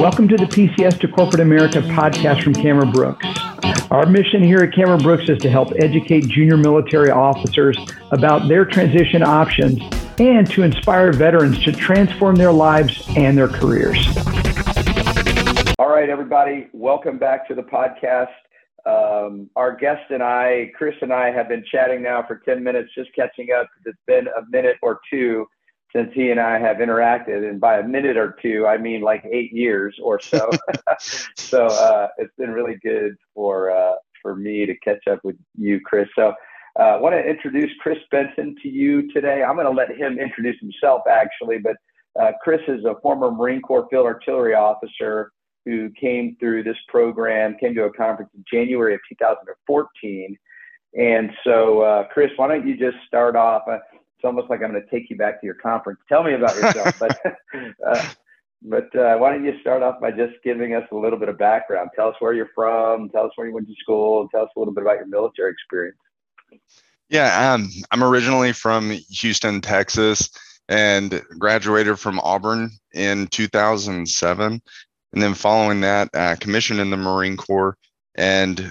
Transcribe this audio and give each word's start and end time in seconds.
Welcome 0.00 0.28
to 0.28 0.36
the 0.38 0.46
PCS 0.46 0.98
to 1.00 1.08
Corporate 1.08 1.42
America 1.42 1.80
podcast 1.82 2.42
from 2.42 2.54
Cameron 2.54 2.90
Brooks. 2.90 3.26
Our 3.90 4.06
mission 4.06 4.42
here 4.42 4.60
at 4.60 4.72
Cameron 4.74 5.02
Brooks 5.02 5.28
is 5.28 5.36
to 5.40 5.50
help 5.50 5.74
educate 5.78 6.26
junior 6.26 6.56
military 6.56 7.10
officers 7.10 7.76
about 8.10 8.48
their 8.48 8.64
transition 8.64 9.22
options 9.22 9.78
and 10.18 10.50
to 10.52 10.62
inspire 10.62 11.12
veterans 11.12 11.62
to 11.64 11.72
transform 11.72 12.36
their 12.36 12.50
lives 12.50 13.04
and 13.14 13.36
their 13.36 13.46
careers. 13.46 13.98
All 15.78 15.90
right, 15.90 16.08
everybody, 16.08 16.68
welcome 16.72 17.18
back 17.18 17.46
to 17.48 17.54
the 17.54 17.62
podcast. 17.62 18.32
Um, 18.86 19.50
our 19.54 19.76
guest 19.76 20.10
and 20.10 20.22
I, 20.22 20.72
Chris 20.74 20.94
and 21.02 21.12
I, 21.12 21.30
have 21.30 21.50
been 21.50 21.62
chatting 21.70 22.02
now 22.02 22.24
for 22.26 22.40
10 22.46 22.64
minutes, 22.64 22.88
just 22.94 23.14
catching 23.14 23.48
up. 23.54 23.68
It's 23.84 23.98
been 24.06 24.28
a 24.28 24.48
minute 24.50 24.76
or 24.80 24.98
two 25.12 25.46
since 25.94 26.10
he 26.14 26.30
and 26.30 26.40
I 26.40 26.58
have 26.58 26.78
interacted, 26.78 27.48
and 27.48 27.60
by 27.60 27.78
a 27.78 27.86
minute 27.86 28.16
or 28.16 28.36
two, 28.40 28.66
I 28.66 28.78
mean 28.78 29.00
like 29.00 29.24
eight 29.30 29.52
years 29.52 29.98
or 30.02 30.20
so. 30.20 30.50
so 31.36 31.66
uh, 31.66 32.08
it's 32.18 32.34
been 32.36 32.50
really 32.50 32.76
good 32.82 33.16
for 33.34 33.70
uh, 33.70 33.94
for 34.22 34.36
me 34.36 34.66
to 34.66 34.76
catch 34.78 35.06
up 35.10 35.20
with 35.24 35.36
you, 35.56 35.80
Chris. 35.80 36.08
So 36.14 36.34
uh, 36.78 36.82
I 36.82 36.96
want 36.96 37.14
to 37.14 37.22
introduce 37.22 37.70
Chris 37.80 37.98
Benson 38.10 38.54
to 38.62 38.68
you 38.68 39.12
today. 39.12 39.42
I'm 39.42 39.56
going 39.56 39.66
to 39.66 39.72
let 39.72 39.90
him 39.96 40.18
introduce 40.18 40.58
himself 40.60 41.02
actually, 41.10 41.58
but 41.58 41.76
uh, 42.20 42.32
Chris 42.42 42.60
is 42.68 42.84
a 42.84 42.94
former 43.02 43.30
Marine 43.30 43.62
Corps 43.62 43.86
Field 43.90 44.06
Artillery 44.06 44.54
officer 44.54 45.32
who 45.64 45.90
came 46.00 46.36
through 46.40 46.62
this 46.62 46.76
program, 46.88 47.56
came 47.60 47.74
to 47.74 47.84
a 47.84 47.92
conference 47.92 48.30
in 48.34 48.44
January 48.50 48.94
of 48.94 49.00
2014. 49.08 50.36
And 50.98 51.30
so, 51.44 51.82
uh, 51.82 52.04
Chris, 52.08 52.30
why 52.36 52.48
don't 52.48 52.66
you 52.66 52.76
just 52.76 52.96
start 53.06 53.36
off? 53.36 53.62
It's 54.20 54.26
almost 54.26 54.50
like 54.50 54.62
I'm 54.62 54.70
going 54.70 54.82
to 54.82 54.90
take 54.90 55.08
you 55.08 55.16
back 55.16 55.40
to 55.40 55.46
your 55.46 55.54
conference. 55.54 55.98
Tell 56.06 56.22
me 56.22 56.34
about 56.34 56.54
yourself, 56.54 56.98
but 56.98 57.18
uh, 57.86 58.06
but 58.60 58.94
uh, 58.94 59.16
why 59.16 59.32
don't 59.32 59.46
you 59.46 59.58
start 59.62 59.82
off 59.82 59.98
by 59.98 60.10
just 60.10 60.34
giving 60.44 60.74
us 60.74 60.86
a 60.92 60.94
little 60.94 61.18
bit 61.18 61.30
of 61.30 61.38
background? 61.38 61.88
Tell 61.96 62.08
us 62.08 62.16
where 62.18 62.34
you're 62.34 62.50
from. 62.54 63.08
Tell 63.08 63.24
us 63.24 63.32
where 63.36 63.46
you 63.46 63.54
went 63.54 63.66
to 63.66 63.74
school. 63.80 64.28
Tell 64.28 64.42
us 64.42 64.50
a 64.54 64.58
little 64.58 64.74
bit 64.74 64.82
about 64.82 64.96
your 64.96 65.06
military 65.06 65.52
experience. 65.52 65.96
Yeah, 67.08 67.54
um, 67.54 67.70
I'm 67.90 68.04
originally 68.04 68.52
from 68.52 68.90
Houston, 68.90 69.62
Texas, 69.62 70.28
and 70.68 71.22
graduated 71.38 71.98
from 71.98 72.20
Auburn 72.20 72.70
in 72.92 73.26
2007. 73.28 74.62
And 75.14 75.22
then 75.22 75.32
following 75.32 75.80
that, 75.80 76.10
uh, 76.12 76.36
commissioned 76.38 76.78
in 76.78 76.90
the 76.90 76.98
Marine 76.98 77.38
Corps 77.38 77.74
and 78.16 78.70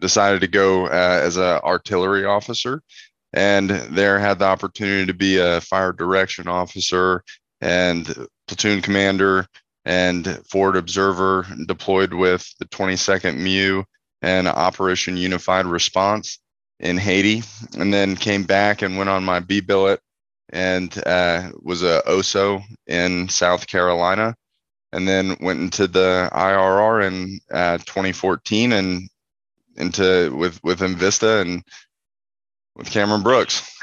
decided 0.00 0.40
to 0.40 0.48
go 0.48 0.86
uh, 0.86 1.20
as 1.22 1.36
an 1.36 1.60
artillery 1.62 2.24
officer 2.24 2.82
and 3.32 3.70
there 3.70 4.18
had 4.18 4.38
the 4.38 4.44
opportunity 4.44 5.06
to 5.06 5.14
be 5.14 5.38
a 5.38 5.60
fire 5.60 5.92
direction 5.92 6.48
officer 6.48 7.24
and 7.60 8.26
platoon 8.46 8.82
commander 8.82 9.46
and 9.84 10.40
forward 10.46 10.76
observer 10.76 11.46
deployed 11.66 12.12
with 12.12 12.46
the 12.58 12.66
22nd 12.66 13.38
MEU 13.38 13.82
and 14.20 14.46
Operation 14.46 15.16
Unified 15.16 15.66
Response 15.66 16.38
in 16.78 16.96
Haiti, 16.96 17.42
and 17.78 17.92
then 17.92 18.16
came 18.16 18.44
back 18.44 18.82
and 18.82 18.96
went 18.96 19.10
on 19.10 19.24
my 19.24 19.40
B 19.40 19.60
billet 19.60 20.00
and 20.50 20.96
uh, 21.06 21.50
was 21.62 21.82
a 21.82 22.02
OSO 22.06 22.62
in 22.86 23.28
South 23.28 23.66
Carolina, 23.66 24.36
and 24.92 25.08
then 25.08 25.36
went 25.40 25.60
into 25.60 25.86
the 25.86 26.28
IRR 26.32 27.06
in 27.06 27.40
uh, 27.50 27.78
2014 27.78 28.72
and 28.72 29.08
into 29.76 30.34
with 30.36 30.62
with 30.62 30.80
Invista 30.80 31.40
and 31.40 31.64
with 32.76 32.90
Cameron 32.90 33.22
Brooks. 33.22 33.76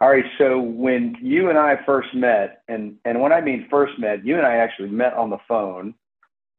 All 0.00 0.10
right. 0.10 0.24
So 0.38 0.60
when 0.60 1.16
you 1.20 1.50
and 1.50 1.58
I 1.58 1.76
first 1.84 2.14
met, 2.14 2.62
and 2.68 2.96
and 3.04 3.20
when 3.20 3.32
I 3.32 3.40
mean 3.40 3.66
first 3.68 3.98
met, 3.98 4.24
you 4.24 4.36
and 4.36 4.46
I 4.46 4.56
actually 4.56 4.90
met 4.90 5.14
on 5.14 5.30
the 5.30 5.38
phone. 5.48 5.94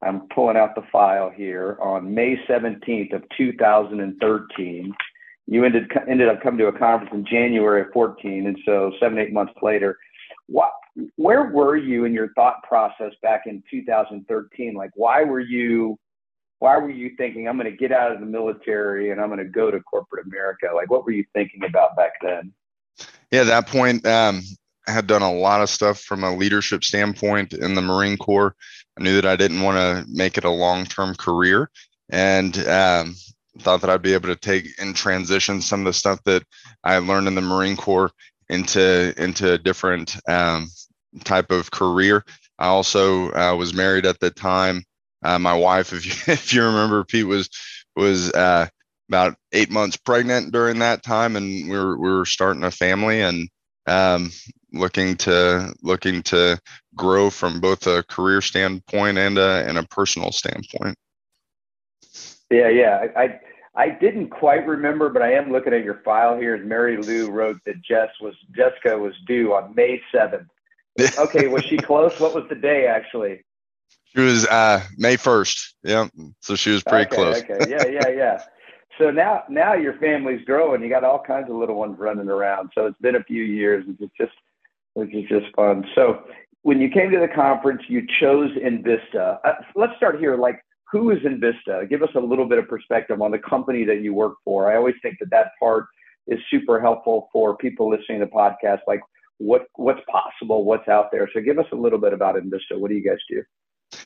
I'm 0.01 0.27
pulling 0.33 0.57
out 0.57 0.75
the 0.75 0.83
file 0.91 1.29
here 1.29 1.77
on 1.81 2.13
May 2.13 2.37
17th 2.47 3.13
of 3.13 3.23
2013. 3.37 4.93
You 5.47 5.65
ended 5.65 5.91
ended 6.07 6.29
up 6.29 6.41
coming 6.41 6.59
to 6.59 6.67
a 6.67 6.77
conference 6.77 7.13
in 7.13 7.25
January 7.25 7.81
of 7.81 7.87
14, 7.93 8.47
and 8.47 8.57
so 8.65 8.91
seven 8.99 9.17
eight 9.17 9.33
months 9.33 9.53
later, 9.61 9.97
what 10.47 10.71
where 11.15 11.45
were 11.45 11.77
you 11.77 12.05
in 12.05 12.13
your 12.13 12.33
thought 12.33 12.61
process 12.63 13.13
back 13.21 13.43
in 13.45 13.63
2013? 13.71 14.73
Like, 14.73 14.91
why 14.95 15.23
were 15.23 15.39
you 15.39 15.97
why 16.59 16.77
were 16.77 16.89
you 16.89 17.11
thinking 17.17 17.47
I'm 17.47 17.57
going 17.57 17.71
to 17.71 17.77
get 17.77 17.91
out 17.91 18.11
of 18.11 18.19
the 18.19 18.25
military 18.25 19.11
and 19.11 19.19
I'm 19.19 19.29
going 19.29 19.39
to 19.39 19.45
go 19.45 19.71
to 19.71 19.79
corporate 19.79 20.25
America? 20.27 20.67
Like, 20.75 20.91
what 20.91 21.05
were 21.05 21.11
you 21.11 21.25
thinking 21.33 21.63
about 21.63 21.95
back 21.95 22.13
then? 22.21 22.53
Yeah, 23.31 23.41
at 23.41 23.47
that 23.47 23.67
point, 23.67 24.05
um, 24.05 24.41
I 24.87 24.91
had 24.91 25.07
done 25.07 25.21
a 25.21 25.33
lot 25.33 25.61
of 25.61 25.69
stuff 25.69 26.01
from 26.01 26.23
a 26.23 26.35
leadership 26.35 26.83
standpoint 26.83 27.53
in 27.53 27.75
the 27.75 27.81
Marine 27.81 28.17
Corps. 28.17 28.55
I 28.99 29.03
knew 29.03 29.15
that 29.15 29.25
I 29.25 29.35
didn't 29.35 29.61
want 29.61 29.77
to 29.77 30.11
make 30.11 30.37
it 30.37 30.43
a 30.43 30.49
long-term 30.49 31.15
career, 31.15 31.69
and 32.09 32.57
um, 32.67 33.15
thought 33.59 33.81
that 33.81 33.89
I'd 33.89 34.01
be 34.01 34.13
able 34.13 34.29
to 34.29 34.35
take 34.35 34.67
and 34.79 34.95
transition 34.95 35.61
some 35.61 35.81
of 35.81 35.85
the 35.85 35.93
stuff 35.93 36.19
that 36.25 36.43
I 36.83 36.97
learned 36.97 37.27
in 37.27 37.35
the 37.35 37.41
Marine 37.41 37.77
Corps 37.77 38.11
into 38.49 39.13
into 39.21 39.53
a 39.53 39.57
different 39.57 40.17
um, 40.27 40.69
type 41.23 41.51
of 41.51 41.71
career. 41.71 42.25
I 42.57 42.67
also 42.67 43.31
uh, 43.31 43.55
was 43.55 43.73
married 43.73 44.05
at 44.05 44.19
the 44.19 44.31
time 44.31 44.83
uh, 45.23 45.39
my 45.39 45.53
wife, 45.53 45.93
if 45.93 46.05
you 46.05 46.11
if 46.33 46.53
you 46.53 46.63
remember, 46.63 47.03
Pete 47.03 47.27
was 47.27 47.49
was 47.95 48.31
uh, 48.31 48.67
about 49.09 49.35
eight 49.51 49.69
months 49.69 49.97
pregnant 49.97 50.51
during 50.51 50.79
that 50.79 51.03
time, 51.03 51.35
and 51.35 51.69
we 51.69 51.77
were 51.77 51.97
we 51.97 52.09
were 52.09 52.25
starting 52.25 52.63
a 52.63 52.71
family 52.71 53.21
and 53.21 53.49
um, 53.87 54.31
looking 54.71 55.15
to 55.17 55.73
looking 55.81 56.21
to 56.23 56.59
grow 56.95 57.29
from 57.29 57.59
both 57.59 57.87
a 57.87 58.03
career 58.03 58.41
standpoint 58.41 59.17
and 59.17 59.37
a 59.37 59.67
and 59.67 59.77
a 59.77 59.83
personal 59.83 60.31
standpoint. 60.31 60.95
Yeah, 62.49 62.69
yeah, 62.69 63.05
I, 63.15 63.23
I 63.23 63.39
I 63.75 63.89
didn't 63.89 64.29
quite 64.29 64.65
remember, 64.67 65.09
but 65.09 65.21
I 65.21 65.33
am 65.33 65.51
looking 65.51 65.73
at 65.73 65.83
your 65.83 66.01
file 66.03 66.37
here. 66.37 66.55
And 66.55 66.67
Mary 66.67 66.97
Lou 66.97 67.29
wrote 67.29 67.57
that 67.65 67.81
Jess 67.81 68.09
was 68.21 68.35
Jessica 68.55 68.97
was 68.97 69.13
due 69.27 69.53
on 69.53 69.73
May 69.75 70.01
seventh. 70.11 70.47
okay, 71.17 71.47
was 71.47 71.63
she 71.63 71.77
close? 71.77 72.19
What 72.19 72.35
was 72.35 72.45
the 72.49 72.55
day 72.55 72.87
actually? 72.87 73.43
She 74.15 74.21
was 74.21 74.45
uh, 74.47 74.83
May 74.97 75.15
first. 75.15 75.75
Yeah, 75.83 76.07
so 76.39 76.55
she 76.55 76.71
was 76.71 76.83
pretty 76.83 77.05
okay, 77.05 77.15
close. 77.15 77.41
Okay, 77.41 77.69
yeah, 77.69 77.87
yeah, 77.87 78.09
yeah. 78.09 78.43
So 78.99 79.11
now, 79.11 79.43
now 79.49 79.75
your 79.75 79.93
family's 79.93 80.43
growing. 80.43 80.83
You 80.83 80.89
got 80.89 81.05
all 81.05 81.23
kinds 81.25 81.49
of 81.49 81.55
little 81.55 81.75
ones 81.75 81.97
running 81.97 82.27
around. 82.27 82.69
So 82.75 82.85
it's 82.85 82.99
been 82.99 83.15
a 83.15 83.23
few 83.23 83.43
years, 83.43 83.85
which 83.87 84.01
is 84.01 84.09
just, 84.19 84.33
which 84.93 85.15
is 85.15 85.23
just 85.29 85.55
fun. 85.55 85.85
So 85.95 86.25
when 86.63 86.81
you 86.81 86.89
came 86.89 87.09
to 87.11 87.19
the 87.19 87.29
conference, 87.33 87.81
you 87.87 88.05
chose 88.19 88.49
Invista. 88.57 89.39
Uh, 89.45 89.53
let's 89.75 89.95
start 89.95 90.19
here. 90.19 90.35
Like, 90.35 90.59
who 90.91 91.11
is 91.11 91.19
Invista? 91.19 91.89
Give 91.89 92.03
us 92.03 92.09
a 92.15 92.19
little 92.19 92.45
bit 92.45 92.57
of 92.57 92.67
perspective 92.67 93.21
on 93.21 93.31
the 93.31 93.39
company 93.39 93.85
that 93.85 94.01
you 94.01 94.13
work 94.13 94.33
for. 94.43 94.69
I 94.69 94.75
always 94.75 94.95
think 95.01 95.17
that 95.19 95.29
that 95.29 95.51
part 95.61 95.85
is 96.27 96.39
super 96.51 96.81
helpful 96.81 97.29
for 97.31 97.55
people 97.55 97.89
listening 97.89 98.19
to 98.19 98.27
podcasts. 98.27 98.81
Like, 98.85 99.01
what 99.37 99.67
what's 99.75 100.01
possible, 100.11 100.65
what's 100.65 100.89
out 100.89 101.09
there. 101.11 101.29
So 101.33 101.39
give 101.39 101.57
us 101.57 101.65
a 101.71 101.75
little 101.75 101.99
bit 101.99 102.11
about 102.11 102.35
Invista. 102.35 102.77
What 102.77 102.89
do 102.89 102.95
you 102.95 103.07
guys 103.07 103.19
do? 103.29 103.41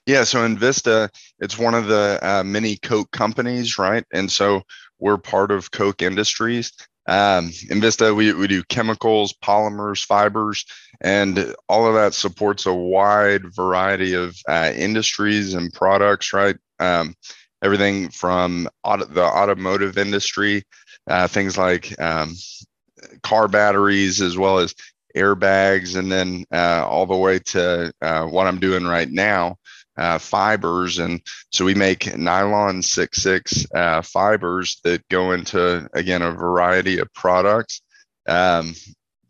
Yeah, 0.05 0.23
so 0.23 0.39
Invista, 0.47 1.09
it's 1.39 1.57
one 1.57 1.73
of 1.73 1.87
the 1.87 2.19
uh, 2.21 2.43
many 2.43 2.77
Koch 2.77 3.09
companies, 3.11 3.77
right? 3.77 4.03
And 4.13 4.31
so 4.31 4.61
we're 4.99 5.17
part 5.17 5.51
of 5.51 5.71
Koch 5.71 6.01
Industries. 6.01 6.71
Um, 7.07 7.49
Invista, 7.69 8.15
we, 8.15 8.33
we 8.33 8.47
do 8.47 8.63
chemicals, 8.63 9.33
polymers, 9.43 10.05
fibers, 10.05 10.65
and 11.01 11.53
all 11.67 11.85
of 11.85 11.95
that 11.95 12.13
supports 12.13 12.65
a 12.65 12.73
wide 12.73 13.53
variety 13.53 14.13
of 14.13 14.35
uh, 14.47 14.71
industries 14.75 15.53
and 15.53 15.73
products, 15.73 16.31
right? 16.31 16.55
Um, 16.79 17.15
everything 17.61 18.09
from 18.09 18.69
auto, 18.83 19.05
the 19.05 19.23
automotive 19.23 19.97
industry, 19.97 20.63
uh, 21.09 21.27
things 21.27 21.57
like 21.57 21.99
um, 21.99 22.33
car 23.23 23.47
batteries, 23.47 24.21
as 24.21 24.37
well 24.37 24.59
as 24.59 24.73
airbags, 25.15 25.95
and 25.97 26.11
then 26.11 26.45
uh, 26.51 26.85
all 26.87 27.05
the 27.05 27.15
way 27.15 27.39
to 27.39 27.91
uh, 28.01 28.25
what 28.25 28.47
I'm 28.47 28.59
doing 28.59 28.83
right 28.85 29.09
now, 29.09 29.57
uh, 29.97 30.17
fibers. 30.17 30.99
And 30.99 31.21
so 31.51 31.65
we 31.65 31.75
make 31.75 32.17
nylon 32.17 32.81
6-6 32.81 33.75
uh, 33.75 34.01
fibers 34.01 34.79
that 34.83 35.07
go 35.09 35.31
into, 35.31 35.87
again, 35.93 36.21
a 36.21 36.31
variety 36.31 36.99
of 36.99 37.13
products. 37.13 37.81
Um, 38.27 38.73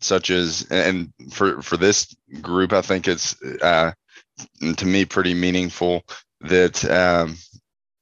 such 0.03 0.29
as 0.29 0.67
and 0.69 1.11
for 1.31 1.61
for 1.61 1.77
this 1.77 2.13
group 2.41 2.73
i 2.73 2.81
think 2.81 3.07
it's 3.07 3.41
uh, 3.61 3.91
to 4.75 4.85
me 4.85 5.05
pretty 5.05 5.33
meaningful 5.33 6.03
that 6.41 6.83
um, 6.89 7.37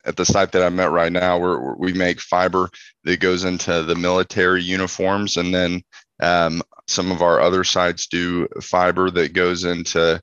at 0.03 0.15
the 0.15 0.25
site 0.25 0.51
that 0.51 0.63
i'm 0.63 0.79
at 0.79 0.91
right 0.91 1.11
now 1.11 1.37
where 1.37 1.75
we 1.77 1.93
make 1.93 2.19
fiber 2.19 2.69
that 3.03 3.19
goes 3.19 3.43
into 3.43 3.83
the 3.83 3.95
military 3.95 4.63
uniforms 4.63 5.37
and 5.37 5.53
then 5.53 5.81
um, 6.21 6.61
some 6.87 7.11
of 7.11 7.21
our 7.21 7.39
other 7.39 7.63
sites 7.63 8.07
do 8.07 8.47
fiber 8.61 9.09
that 9.09 9.33
goes 9.33 9.63
into 9.63 10.21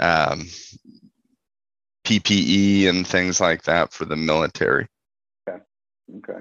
um, 0.00 0.46
PPE 2.06 2.88
and 2.88 3.06
things 3.06 3.40
like 3.40 3.64
that 3.64 3.92
for 3.92 4.04
the 4.04 4.16
military. 4.16 4.86
Okay. 5.48 5.58
Okay. 6.18 6.38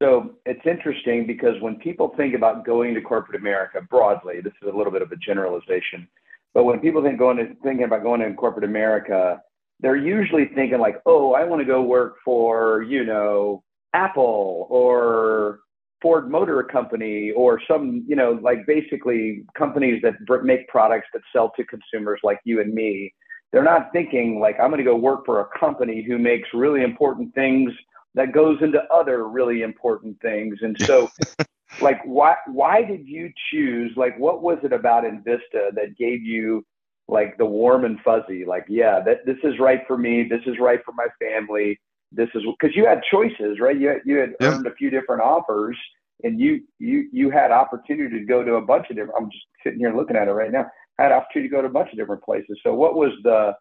So 0.00 0.36
it's 0.44 0.64
interesting 0.64 1.26
because 1.26 1.60
when 1.60 1.76
people 1.76 2.14
think 2.16 2.34
about 2.34 2.64
going 2.64 2.94
to 2.94 3.00
corporate 3.00 3.40
America 3.40 3.80
broadly, 3.90 4.40
this 4.40 4.52
is 4.62 4.72
a 4.72 4.76
little 4.76 4.92
bit 4.92 5.02
of 5.02 5.10
a 5.10 5.16
generalization, 5.16 6.06
But 6.54 6.64
when 6.64 6.80
people 6.80 7.02
think 7.02 7.18
going 7.18 7.38
to 7.38 7.54
thinking 7.62 7.84
about 7.84 8.02
going 8.02 8.20
in 8.20 8.36
corporate 8.36 8.64
America, 8.64 9.40
they're 9.80 9.96
usually 9.96 10.46
thinking 10.54 10.78
like, 10.78 11.00
oh, 11.04 11.32
I 11.32 11.44
want 11.44 11.60
to 11.60 11.66
go 11.66 11.82
work 11.82 12.16
for, 12.24 12.82
you 12.82 13.04
know, 13.04 13.62
Apple 13.92 14.66
or 14.70 15.60
Ford 16.00 16.30
Motor 16.30 16.62
Company 16.62 17.30
or 17.30 17.60
some, 17.68 18.04
you 18.06 18.14
know, 18.14 18.38
like 18.42 18.66
basically 18.66 19.44
companies 19.56 20.02
that 20.02 20.14
make 20.44 20.68
products 20.68 21.08
that 21.12 21.22
sell 21.32 21.52
to 21.56 21.64
consumers 21.64 22.20
like 22.22 22.38
you 22.44 22.60
and 22.60 22.72
me. 22.72 23.12
They're 23.56 23.64
not 23.64 23.90
thinking 23.90 24.38
like 24.38 24.60
I'm 24.60 24.68
going 24.68 24.84
to 24.84 24.84
go 24.84 24.96
work 24.96 25.24
for 25.24 25.40
a 25.40 25.58
company 25.58 26.04
who 26.06 26.18
makes 26.18 26.46
really 26.52 26.82
important 26.82 27.34
things 27.34 27.72
that 28.14 28.32
goes 28.32 28.58
into 28.60 28.82
other 28.92 29.26
really 29.28 29.62
important 29.62 30.20
things. 30.20 30.58
And 30.60 30.76
so 30.80 31.10
like 31.80 32.02
why 32.04 32.34
why 32.48 32.82
did 32.82 33.08
you 33.08 33.32
choose 33.50 33.92
like 33.96 34.14
what 34.18 34.42
was 34.42 34.58
it 34.62 34.74
about 34.74 35.04
Invista 35.04 35.74
that 35.74 35.96
gave 35.98 36.22
you 36.22 36.66
like 37.08 37.38
the 37.38 37.46
warm 37.46 37.86
and 37.86 37.98
fuzzy 38.04 38.44
like 38.44 38.66
yeah 38.68 39.00
that 39.00 39.24
this 39.24 39.38
is 39.42 39.58
right 39.58 39.80
for 39.86 39.96
me 39.96 40.26
this 40.28 40.42
is 40.44 40.58
right 40.60 40.80
for 40.84 40.92
my 40.92 41.06
family 41.18 41.80
this 42.12 42.28
is 42.34 42.42
because 42.60 42.76
you 42.76 42.84
had 42.86 43.00
choices 43.10 43.58
right 43.58 43.78
you 43.80 43.88
had, 43.88 44.00
you 44.04 44.18
had 44.18 44.34
yep. 44.38 44.52
earned 44.52 44.66
a 44.66 44.74
few 44.74 44.90
different 44.90 45.22
offers 45.22 45.78
and 46.24 46.38
you 46.38 46.60
you 46.78 47.08
you 47.10 47.30
had 47.30 47.50
opportunity 47.52 48.18
to 48.18 48.26
go 48.26 48.44
to 48.44 48.56
a 48.56 48.60
bunch 48.60 48.86
of 48.90 48.96
different 48.96 49.14
i'm 49.18 49.30
just 49.30 49.44
sitting 49.62 49.78
here 49.78 49.96
looking 49.96 50.16
at 50.16 50.28
it 50.28 50.32
right 50.32 50.52
now 50.52 50.66
had 50.98 51.12
opportunity 51.12 51.48
to 51.48 51.54
go 51.54 51.62
to 51.62 51.68
a 51.68 51.70
bunch 51.70 51.90
of 51.92 51.98
different 51.98 52.22
places. 52.22 52.58
So 52.62 52.74
what 52.74 52.94
was 52.94 53.12
the 53.22 53.54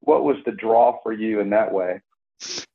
what 0.00 0.24
was 0.24 0.36
the 0.44 0.52
draw 0.52 0.98
for 1.02 1.12
you 1.12 1.40
in 1.40 1.50
that 1.50 1.72
way? 1.72 2.00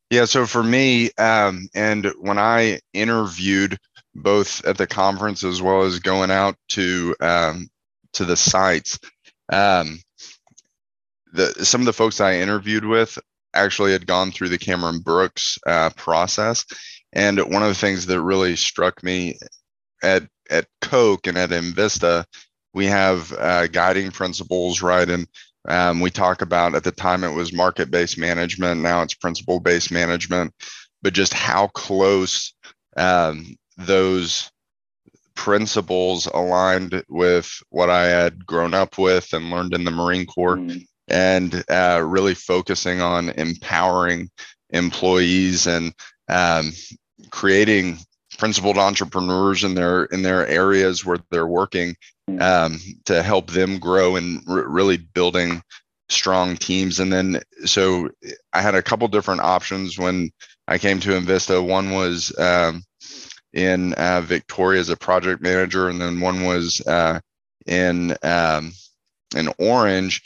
Yeah 0.10 0.26
so 0.26 0.46
for 0.46 0.64
me 0.64 1.12
um 1.18 1.68
and 1.76 2.06
when 2.22 2.40
i 2.40 2.80
interviewed 2.94 3.78
both 4.16 4.64
at 4.66 4.78
the 4.78 4.88
conference 4.88 5.44
as 5.44 5.62
well 5.62 5.82
as 5.82 6.00
going 6.00 6.32
out 6.32 6.56
to 6.70 7.14
um 7.20 7.68
to 8.14 8.24
the 8.24 8.38
sites 8.38 8.98
um 9.52 10.00
the 11.34 11.66
some 11.66 11.82
of 11.82 11.86
the 11.86 11.94
folks 11.94 12.20
I 12.20 12.38
interviewed 12.38 12.86
with 12.86 13.18
actually 13.54 13.92
had 13.92 14.06
gone 14.08 14.32
through 14.32 14.50
the 14.50 14.58
Cameron 14.58 15.00
Brooks 15.00 15.58
uh, 15.66 15.90
process, 15.92 16.66
and 17.14 17.40
one 17.40 17.64
of 17.64 17.70
the 17.70 17.76
things 17.76 18.06
that 18.06 18.22
really 18.22 18.56
struck 18.56 19.02
me 19.04 19.38
at 20.04 20.24
at 20.50 20.68
Koch 20.82 21.28
and 21.28 21.38
at 21.38 21.50
Invista, 21.50 22.26
we 22.78 22.86
have 22.86 23.34
uh, 23.34 23.68
guiding 23.68 24.12
principles, 24.12 24.82
right? 24.82 25.10
And 25.10 25.28
um, 25.68 26.00
we 26.00 26.12
talk 26.12 26.42
about 26.42 26.76
at 26.76 26.84
the 26.84 26.92
time 26.92 27.24
it 27.24 27.34
was 27.34 27.52
market 27.52 27.90
based 27.90 28.18
management, 28.18 28.82
now 28.82 29.02
it's 29.02 29.16
principle 29.16 29.60
based 29.60 29.92
management, 29.92 30.54
but 31.02 31.14
just 31.14 31.34
how 31.34 31.68
close 31.68 32.54
um, 32.96 33.58
those 33.78 34.52
principles 35.34 36.28
aligned 36.28 37.04
with 37.10 37.52
what 37.70 37.90
I 37.90 38.06
had 38.06 38.46
grown 38.46 38.74
up 38.74 38.98
with 38.98 39.34
and 39.34 39.50
learned 39.50 39.74
in 39.74 39.84
the 39.84 39.92
Marine 39.92 40.26
Corps. 40.26 40.58
Mm 40.58 40.86
and 41.08 41.64
uh, 41.70 42.04
really 42.06 42.36
focusing 42.36 43.02
on 43.02 43.30
empowering 43.30 44.30
employees 44.72 45.68
and 45.68 45.94
um, 46.28 46.72
creating 47.30 47.98
principled 48.38 48.78
entrepreneurs 48.78 49.64
in 49.64 49.74
their 49.74 50.06
in 50.06 50.22
their 50.22 50.46
areas 50.48 51.06
where 51.06 51.18
they're 51.32 51.48
working. 51.48 51.96
Um, 52.40 52.80
to 53.06 53.24
help 53.24 53.52
them 53.52 53.80
grow 53.80 54.18
and 54.18 54.42
r- 54.50 54.68
really 54.68 54.98
building 54.98 55.62
strong 56.10 56.58
teams. 56.58 57.00
And 57.00 57.12
then 57.12 57.42
so 57.66 58.10
i 58.54 58.62
had 58.62 58.76
a 58.76 58.82
couple 58.82 59.08
different 59.08 59.42
options 59.42 59.98
when 59.98 60.32
i 60.68 60.78
came 60.78 61.00
to 61.02 61.12
Invista. 61.12 61.66
One 61.66 61.92
was 61.92 62.38
um, 62.38 62.84
in 63.54 63.94
uh, 63.94 64.22
victoria 64.22 64.82
as 64.82 64.90
a 64.90 64.98
project 64.98 65.42
manager 65.42 65.88
and 65.88 66.02
then 66.02 66.20
one 66.20 66.44
was 66.44 66.82
uh, 66.86 67.20
in 67.66 68.16
um, 68.24 68.74
in 69.36 69.50
orange 69.58 70.22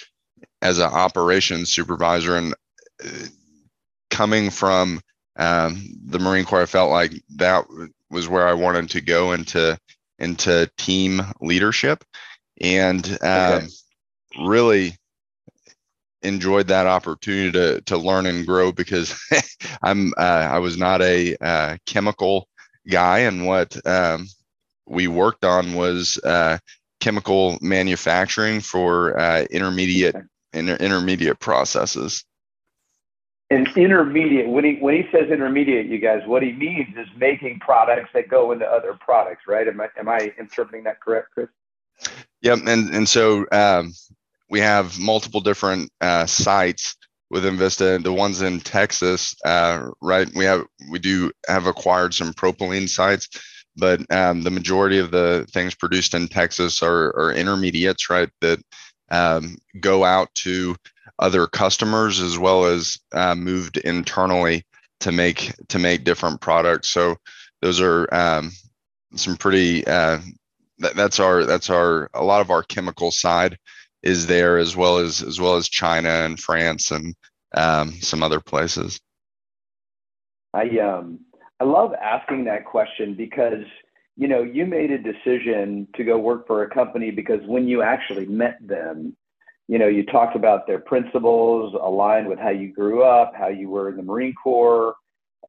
as 0.61 0.79
an 0.79 0.85
operations 0.91 1.71
supervisor. 1.71 2.35
And 2.37 2.53
uh, 3.03 3.09
coming 4.09 4.49
from 4.49 5.01
um, 5.37 5.97
the 6.05 6.19
Marine 6.19 6.45
Corps, 6.45 6.61
I 6.61 6.65
felt 6.67 6.91
like 6.91 7.13
that 7.35 7.65
was 8.09 8.27
where 8.27 8.47
I 8.47 8.53
wanted 8.53 8.89
to 8.91 9.01
go 9.01 9.31
into 9.31 9.77
into 10.21 10.69
team 10.77 11.21
leadership, 11.41 12.03
and 12.61 13.05
um, 13.21 13.53
okay. 13.53 13.67
really 14.39 14.95
enjoyed 16.21 16.67
that 16.67 16.87
opportunity 16.87 17.51
to 17.51 17.81
to 17.81 17.97
learn 17.97 18.25
and 18.25 18.45
grow 18.45 18.71
because 18.71 19.19
I'm 19.83 20.13
uh, 20.17 20.47
I 20.51 20.59
was 20.59 20.77
not 20.77 21.01
a 21.01 21.35
uh, 21.41 21.77
chemical 21.85 22.47
guy, 22.89 23.19
and 23.19 23.45
what 23.45 23.75
um, 23.85 24.27
we 24.87 25.07
worked 25.07 25.43
on 25.43 25.73
was 25.73 26.17
uh, 26.23 26.59
chemical 26.99 27.57
manufacturing 27.61 28.61
for 28.61 29.19
uh, 29.19 29.45
intermediate 29.51 30.15
inter- 30.53 30.77
intermediate 30.77 31.39
processes. 31.39 32.23
And 33.51 33.67
intermediate, 33.75 34.47
when 34.47 34.63
he 34.63 34.75
when 34.75 34.95
he 34.95 35.03
says 35.11 35.29
intermediate, 35.29 35.87
you 35.87 35.99
guys, 35.99 36.21
what 36.25 36.41
he 36.41 36.53
means 36.53 36.95
is 36.95 37.07
making 37.17 37.59
products 37.59 38.09
that 38.13 38.29
go 38.29 38.53
into 38.53 38.65
other 38.65 38.93
products, 38.93 39.43
right? 39.45 39.67
Am 39.67 39.81
I 39.81 39.89
am 39.99 40.07
I 40.07 40.31
interpreting 40.39 40.85
that 40.85 41.01
correct, 41.01 41.27
Chris? 41.33 41.49
Yep, 42.43 42.59
and 42.65 42.95
and 42.95 43.09
so 43.09 43.45
um, 43.51 43.91
we 44.49 44.61
have 44.61 44.97
multiple 44.97 45.41
different 45.41 45.91
uh, 45.99 46.25
sites 46.25 46.95
with 47.29 47.43
Invista. 47.43 48.01
The 48.01 48.13
ones 48.13 48.41
in 48.41 48.61
Texas, 48.61 49.35
uh, 49.43 49.89
right? 50.01 50.29
We 50.33 50.45
have 50.45 50.65
we 50.89 50.99
do 50.99 51.29
have 51.49 51.65
acquired 51.65 52.13
some 52.13 52.33
propylene 52.33 52.87
sites, 52.87 53.27
but 53.75 53.99
um, 54.13 54.43
the 54.43 54.49
majority 54.49 54.97
of 54.97 55.11
the 55.11 55.45
things 55.51 55.75
produced 55.75 56.13
in 56.13 56.29
Texas 56.29 56.81
are, 56.81 57.13
are 57.19 57.33
intermediates, 57.33 58.09
right? 58.09 58.29
That 58.39 58.59
um, 59.09 59.57
go 59.81 60.05
out 60.05 60.33
to 60.35 60.77
other 61.19 61.47
customers 61.47 62.19
as 62.19 62.37
well 62.37 62.65
as 62.65 62.97
uh, 63.13 63.35
moved 63.35 63.77
internally 63.77 64.63
to 65.01 65.11
make 65.11 65.53
to 65.69 65.79
make 65.79 66.03
different 66.03 66.41
products. 66.41 66.89
So 66.89 67.15
those 67.61 67.81
are 67.81 68.13
um, 68.13 68.51
some 69.15 69.37
pretty. 69.37 69.85
Uh, 69.85 70.19
that, 70.79 70.95
that's 70.95 71.19
our 71.19 71.43
that's 71.45 71.69
our 71.69 72.09
a 72.13 72.23
lot 72.23 72.41
of 72.41 72.49
our 72.49 72.63
chemical 72.63 73.11
side 73.11 73.57
is 74.03 74.27
there 74.27 74.57
as 74.57 74.75
well 74.75 74.97
as 74.97 75.21
as 75.21 75.39
well 75.39 75.55
as 75.55 75.69
China 75.69 76.09
and 76.09 76.39
France 76.39 76.91
and 76.91 77.15
um, 77.55 77.91
some 78.01 78.23
other 78.23 78.39
places. 78.39 78.99
I 80.53 80.79
um 80.79 81.19
I 81.59 81.65
love 81.65 81.93
asking 81.93 82.45
that 82.45 82.65
question 82.65 83.13
because 83.15 83.65
you 84.17 84.27
know, 84.27 84.43
you 84.43 84.65
made 84.65 84.91
a 84.91 84.97
decision 84.97 85.87
to 85.95 86.03
go 86.03 86.17
work 86.17 86.45
for 86.45 86.63
a 86.63 86.69
company 86.69 87.11
because 87.11 87.39
when 87.45 87.67
you 87.67 87.81
actually 87.81 88.25
met 88.25 88.57
them, 88.61 89.15
you 89.71 89.79
know, 89.79 89.87
you 89.87 90.05
talked 90.05 90.35
about 90.35 90.67
their 90.67 90.79
principles 90.79 91.73
aligned 91.81 92.27
with 92.27 92.37
how 92.37 92.49
you 92.49 92.73
grew 92.73 93.03
up, 93.03 93.31
how 93.33 93.47
you 93.47 93.69
were 93.69 93.87
in 93.87 93.95
the 93.95 94.03
Marine 94.03 94.33
Corps. 94.33 94.95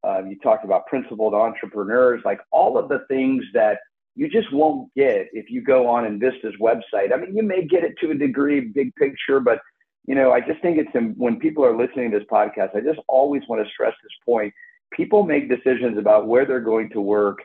Um, 0.04 0.28
you 0.28 0.38
talked 0.38 0.64
about 0.64 0.86
principled 0.86 1.34
entrepreneurs, 1.34 2.22
like 2.24 2.38
all 2.52 2.78
of 2.78 2.88
the 2.88 3.00
things 3.08 3.42
that 3.52 3.78
you 4.14 4.28
just 4.28 4.52
won't 4.52 4.94
get 4.94 5.26
if 5.32 5.50
you 5.50 5.60
go 5.60 5.88
on 5.88 6.04
Invista's 6.04 6.54
website. 6.60 7.12
I 7.12 7.16
mean, 7.16 7.36
you 7.36 7.42
may 7.42 7.64
get 7.64 7.82
it 7.82 7.94
to 8.00 8.12
a 8.12 8.14
degree, 8.14 8.60
big 8.60 8.94
picture, 8.94 9.40
but 9.40 9.58
you 10.06 10.14
know, 10.14 10.30
I 10.30 10.40
just 10.40 10.62
think 10.62 10.78
it's 10.78 11.16
when 11.16 11.40
people 11.40 11.64
are 11.64 11.76
listening 11.76 12.12
to 12.12 12.20
this 12.20 12.28
podcast, 12.30 12.76
I 12.76 12.80
just 12.80 13.00
always 13.08 13.42
want 13.48 13.66
to 13.66 13.72
stress 13.72 13.94
this 14.04 14.12
point. 14.24 14.54
People 14.92 15.24
make 15.24 15.48
decisions 15.48 15.98
about 15.98 16.28
where 16.28 16.46
they're 16.46 16.60
going 16.60 16.90
to 16.90 17.00
work 17.00 17.40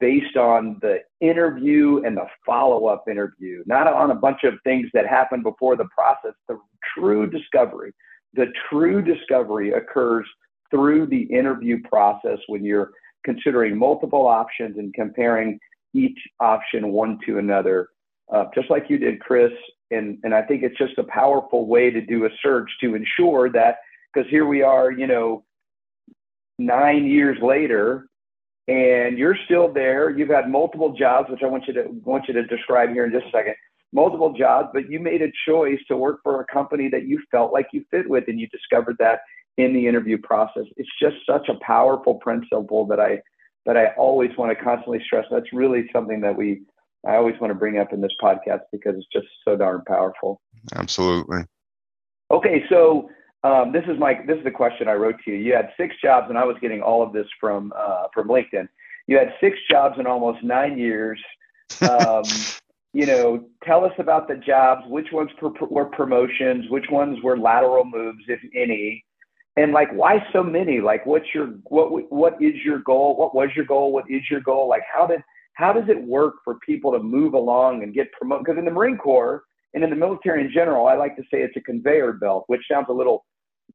based 0.00 0.36
on 0.36 0.78
the 0.82 0.98
interview 1.20 2.02
and 2.04 2.16
the 2.16 2.26
follow 2.44 2.86
up 2.86 3.04
interview, 3.08 3.62
not 3.66 3.86
on 3.86 4.10
a 4.10 4.14
bunch 4.14 4.42
of 4.44 4.54
things 4.64 4.88
that 4.92 5.06
happened 5.06 5.42
before 5.44 5.76
the 5.76 5.88
process. 5.96 6.34
The 6.48 6.58
true 6.96 7.28
discovery, 7.28 7.92
the 8.34 8.46
true 8.68 9.00
discovery 9.00 9.72
occurs 9.72 10.26
through 10.70 11.06
the 11.06 11.22
interview 11.22 11.80
process 11.88 12.38
when 12.48 12.64
you're 12.64 12.90
considering 13.24 13.78
multiple 13.78 14.26
options 14.26 14.76
and 14.78 14.92
comparing 14.94 15.58
each 15.94 16.18
option 16.40 16.88
one 16.88 17.18
to 17.24 17.38
another, 17.38 17.88
uh, 18.32 18.46
just 18.54 18.68
like 18.70 18.86
you 18.88 18.98
did, 18.98 19.20
Chris. 19.20 19.52
And, 19.92 20.18
and 20.24 20.34
I 20.34 20.42
think 20.42 20.64
it's 20.64 20.76
just 20.76 20.98
a 20.98 21.04
powerful 21.04 21.68
way 21.68 21.90
to 21.90 22.00
do 22.00 22.26
a 22.26 22.30
search 22.42 22.68
to 22.80 22.96
ensure 22.96 23.50
that, 23.52 23.76
because 24.12 24.28
here 24.28 24.46
we 24.46 24.62
are, 24.62 24.90
you 24.90 25.06
know, 25.06 25.44
nine 26.58 27.06
years 27.06 27.38
later, 27.40 28.08
and 28.68 29.18
you're 29.18 29.36
still 29.44 29.72
there. 29.72 30.10
You've 30.10 30.28
had 30.28 30.50
multiple 30.50 30.92
jobs, 30.92 31.30
which 31.30 31.42
I 31.42 31.46
want 31.46 31.66
you 31.66 31.74
to 31.74 31.84
want 32.04 32.26
you 32.28 32.34
to 32.34 32.44
describe 32.44 32.90
here 32.90 33.04
in 33.04 33.12
just 33.12 33.26
a 33.26 33.30
second. 33.30 33.54
Multiple 33.92 34.32
jobs, 34.32 34.68
but 34.74 34.90
you 34.90 34.98
made 34.98 35.22
a 35.22 35.30
choice 35.48 35.78
to 35.88 35.96
work 35.96 36.20
for 36.22 36.40
a 36.40 36.44
company 36.52 36.88
that 36.88 37.06
you 37.06 37.22
felt 37.30 37.52
like 37.52 37.68
you 37.72 37.84
fit 37.90 38.08
with, 38.08 38.24
and 38.28 38.40
you 38.40 38.48
discovered 38.48 38.96
that 38.98 39.20
in 39.56 39.72
the 39.72 39.86
interview 39.86 40.18
process. 40.18 40.64
It's 40.76 40.90
just 41.00 41.16
such 41.26 41.48
a 41.48 41.54
powerful 41.64 42.16
principle 42.16 42.86
that 42.88 43.00
I 43.00 43.20
that 43.64 43.76
I 43.76 43.88
always 43.96 44.30
want 44.36 44.56
to 44.56 44.64
constantly 44.64 45.00
stress. 45.04 45.26
That's 45.30 45.52
really 45.52 45.88
something 45.92 46.20
that 46.20 46.36
we 46.36 46.62
I 47.06 47.16
always 47.16 47.36
want 47.40 47.52
to 47.52 47.54
bring 47.54 47.78
up 47.78 47.92
in 47.92 48.00
this 48.00 48.12
podcast 48.20 48.62
because 48.72 48.96
it's 48.96 49.06
just 49.12 49.28
so 49.44 49.56
darn 49.56 49.82
powerful. 49.86 50.40
Absolutely. 50.74 51.44
Okay, 52.30 52.64
so 52.68 53.08
um, 53.46 53.70
this 53.70 53.84
is 53.86 53.98
my 53.98 54.14
this 54.26 54.38
is 54.38 54.44
the 54.44 54.50
question 54.50 54.88
I 54.88 54.94
wrote 54.94 55.16
to 55.24 55.30
you. 55.30 55.36
You 55.36 55.54
had 55.54 55.70
six 55.76 55.94
jobs, 56.02 56.26
and 56.28 56.36
I 56.36 56.44
was 56.44 56.56
getting 56.60 56.82
all 56.82 57.00
of 57.02 57.12
this 57.12 57.26
from 57.40 57.72
uh, 57.76 58.06
from 58.12 58.26
LinkedIn. 58.26 58.68
You 59.06 59.18
had 59.18 59.34
six 59.40 59.56
jobs 59.70 60.00
in 60.00 60.06
almost 60.06 60.42
nine 60.42 60.76
years. 60.76 61.20
Um, 61.88 62.24
you 62.92 63.06
know, 63.06 63.46
tell 63.62 63.84
us 63.84 63.92
about 63.98 64.26
the 64.26 64.34
jobs. 64.36 64.82
Which 64.88 65.12
ones 65.12 65.30
were 65.60 65.84
promotions? 65.84 66.64
Which 66.70 66.86
ones 66.90 67.22
were 67.22 67.38
lateral 67.38 67.84
moves, 67.84 68.24
if 68.26 68.40
any? 68.54 69.04
And 69.56 69.72
like, 69.72 69.92
why 69.92 70.26
so 70.32 70.42
many? 70.42 70.80
Like, 70.80 71.06
what's 71.06 71.26
your 71.32 71.46
what? 71.68 72.10
What 72.10 72.42
is 72.42 72.54
your 72.64 72.80
goal? 72.80 73.16
What 73.16 73.32
was 73.32 73.50
your 73.54 73.64
goal? 73.64 73.92
What 73.92 74.10
is 74.10 74.22
your 74.28 74.40
goal? 74.40 74.68
Like, 74.68 74.82
how 74.92 75.06
did 75.06 75.20
how 75.52 75.72
does 75.72 75.88
it 75.88 76.02
work 76.02 76.36
for 76.42 76.56
people 76.66 76.90
to 76.92 76.98
move 76.98 77.34
along 77.34 77.84
and 77.84 77.94
get 77.94 78.10
promoted? 78.12 78.44
Because 78.44 78.58
in 78.58 78.64
the 78.64 78.72
Marine 78.72 78.98
Corps 78.98 79.44
and 79.72 79.84
in 79.84 79.90
the 79.90 79.96
military 79.96 80.42
in 80.42 80.50
general, 80.52 80.88
I 80.88 80.96
like 80.96 81.14
to 81.16 81.22
say 81.30 81.42
it's 81.42 81.56
a 81.56 81.60
conveyor 81.60 82.14
belt, 82.14 82.44
which 82.48 82.62
sounds 82.68 82.86
a 82.90 82.92
little 82.92 83.24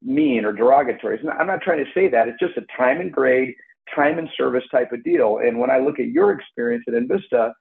mean 0.04 0.44
or 0.44 0.52
derogatory. 0.52 1.18
Not, 1.22 1.40
I'm 1.40 1.46
not 1.46 1.62
trying 1.62 1.84
to 1.84 1.90
say 1.92 2.08
that. 2.08 2.28
It's 2.28 2.38
just 2.38 2.56
a 2.56 2.64
time 2.76 3.00
and 3.00 3.12
grade, 3.12 3.54
time 3.94 4.18
and 4.18 4.28
service 4.36 4.64
type 4.70 4.92
of 4.92 5.02
deal. 5.04 5.38
And 5.38 5.58
when 5.58 5.70
I 5.70 5.78
look 5.78 5.98
at 5.98 6.08
your 6.08 6.32
experience 6.32 6.84
at 6.88 6.94
Invista, 6.94 7.52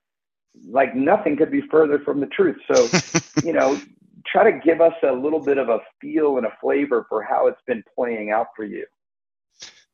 like 0.67 0.95
nothing 0.95 1.37
could 1.37 1.51
be 1.51 1.61
further 1.71 1.99
from 1.99 2.19
the 2.19 2.27
truth. 2.27 2.57
So, 2.71 2.87
you 3.43 3.53
know, 3.53 3.79
try 4.25 4.49
to 4.49 4.59
give 4.59 4.81
us 4.81 4.93
a 5.03 5.11
little 5.11 5.39
bit 5.39 5.57
of 5.57 5.69
a 5.69 5.79
feel 5.99 6.37
and 6.37 6.45
a 6.45 6.53
flavor 6.61 7.05
for 7.09 7.23
how 7.23 7.47
it's 7.47 7.61
been 7.67 7.83
playing 7.95 8.31
out 8.31 8.47
for 8.55 8.65
you. 8.65 8.85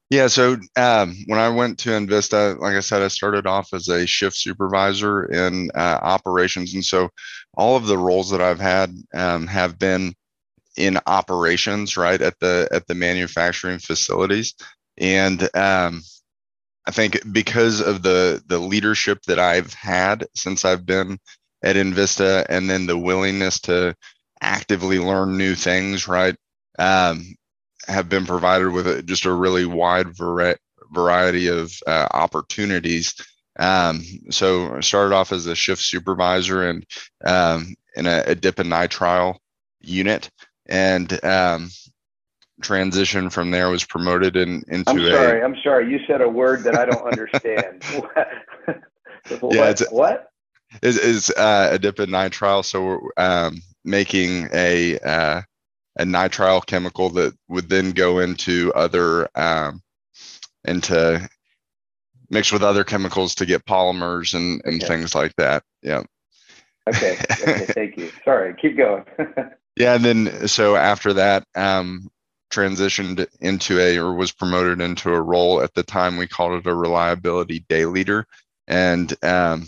Yeah, 0.10 0.28
so 0.28 0.56
um, 0.78 1.18
when 1.26 1.38
I 1.38 1.50
went 1.50 1.78
to 1.80 1.90
Invista, 1.90 2.58
like 2.60 2.76
I 2.76 2.80
said, 2.80 3.02
I 3.02 3.10
started 3.10 3.46
off 3.46 3.74
as 3.74 3.90
a 3.90 4.08
shift 4.08 4.38
supervisor 4.38 5.26
in 5.26 5.70
uh, 5.76 6.00
operations, 6.02 6.74
and 6.74 6.86
so 6.86 7.10
all 7.58 7.76
of 7.76 7.88
the 7.88 7.98
roles 7.98 8.30
that 8.30 8.42
I've 8.42 8.60
had 8.60 8.96
um, 9.14 9.48
have 9.48 9.78
been 9.78 10.14
in 10.78 11.00
operations, 11.08 11.98
right 11.98 12.22
at 12.22 12.40
the 12.40 12.68
at 12.72 12.88
the 12.88 12.96
manufacturing 12.96 13.80
facilities, 13.80 14.54
and 14.98 15.44
um, 15.56 16.02
I 16.88 16.92
think 16.92 17.20
because 17.32 17.82
of 17.82 18.04
the 18.04 18.42
the 18.48 18.60
leadership 18.60 19.24
that 19.28 19.40
I've 19.40 19.74
had 19.74 20.28
since 20.36 20.66
I've 20.66 20.86
been 20.86 21.20
at 21.64 21.76
Invista, 21.76 22.46
and 22.50 22.70
then 22.70 22.86
the 22.86 22.98
willingness 22.98 23.60
to 23.62 23.96
actively 24.42 25.00
learn 25.00 25.38
new 25.38 25.56
things, 25.56 26.08
right? 26.08 26.36
Um, 26.80 27.36
have 27.88 28.10
been 28.10 28.26
provided 28.26 28.70
with 28.72 28.88
a, 28.88 29.02
just 29.02 29.26
a 29.26 29.32
really 29.32 29.66
wide 29.66 30.16
vari- 30.16 30.58
variety 30.92 31.48
of 31.48 31.72
uh, 31.88 32.08
opportunities. 32.12 33.16
Um, 33.60 34.04
so 34.30 34.76
I 34.76 34.82
started 34.82 35.16
off 35.16 35.32
as 35.32 35.46
a 35.48 35.56
shift 35.56 35.82
supervisor 35.82 36.70
and 36.70 36.86
um, 37.26 37.76
in 37.96 38.06
a, 38.06 38.24
adiponitrile 38.28 39.38
unit, 39.82 40.30
and 40.70 41.24
um, 41.24 41.70
transition 42.62 43.30
from 43.30 43.52
there 43.52 43.70
was 43.70 43.84
promoted 43.84 44.36
in, 44.36 44.64
into 44.68 44.90
I'm 44.90 45.00
sorry, 45.00 45.42
i 45.42 45.46
am 45.46 45.56
sorry. 45.64 45.92
You 45.92 46.00
said 46.08 46.22
a 46.22 46.30
word 46.30 46.64
that 46.64 46.78
I 46.78 46.86
don't 46.86 47.06
understand. 47.06 47.84
what? 49.40 49.56
Yeah, 49.56 49.70
it's, 49.70 49.92
what? 49.92 50.30
Is 50.82 50.98
is 50.98 51.32
uh, 51.36 51.78
adiponitrile? 51.78 52.66
So 52.66 52.86
we're 52.86 53.00
um, 53.18 53.62
making 53.86 54.50
a 54.54 55.00
uh, 55.00 55.42
a 55.98 56.04
nitrile 56.04 56.66
chemical 56.66 57.10
that 57.12 57.34
would 57.48 57.70
then 57.70 57.92
go 57.92 58.20
into 58.20 58.72
other 58.74 59.30
um, 59.36 59.82
into 60.66 61.28
mixed 62.30 62.52
with 62.52 62.64
other 62.64 62.84
chemicals 62.84 63.36
to 63.36 63.46
get 63.46 63.66
polymers 63.66 64.34
and, 64.34 64.62
and 64.66 64.84
okay. 64.84 64.88
things 64.88 65.16
like 65.16 65.34
that. 65.38 65.64
Yeah. 65.82 66.04
Okay. 66.88 67.18
okay. 67.32 67.66
Thank 67.68 67.98
you. 67.98 68.12
Sorry. 68.26 68.54
Keep 68.62 68.78
going. 68.78 69.06
yeah. 69.78 69.96
And 69.96 70.06
then 70.06 70.48
so 70.48 70.76
after 70.76 71.14
that, 71.14 71.44
um, 71.56 72.10
transitioned 72.52 73.28
into 73.42 73.80
a 73.80 73.98
or 73.98 74.14
was 74.14 74.32
promoted 74.32 74.82
into 74.82 75.14
a 75.14 75.22
role 75.22 75.62
at 75.62 75.74
the 75.74 75.84
time 75.84 76.16
we 76.16 76.28
called 76.28 76.54
it 76.54 76.70
a 76.70 76.74
reliability 76.74 77.66
day 77.68 77.86
leader 77.86 78.26
and 78.68 79.14
um, 79.24 79.68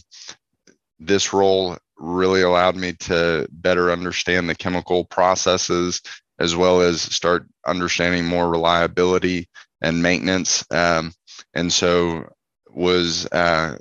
this 1.00 1.34
role 1.34 1.78
really 1.98 2.42
allowed 2.42 2.76
me 2.76 2.94
to 2.94 3.48
better 3.52 3.92
understand 3.92 4.50
the 4.50 4.56
chemical 4.56 5.06
processes 5.06 6.02
as 6.40 6.56
well 6.56 6.82
as 6.82 7.02
start 7.02 7.46
understanding 7.66 8.26
more 8.26 8.50
reliability 8.50 9.48
and 9.82 10.02
maintenance. 10.02 10.66
Um, 10.72 11.14
and 11.54 11.72
so 11.72 12.30
was 12.70 13.26
uh, 13.28 13.78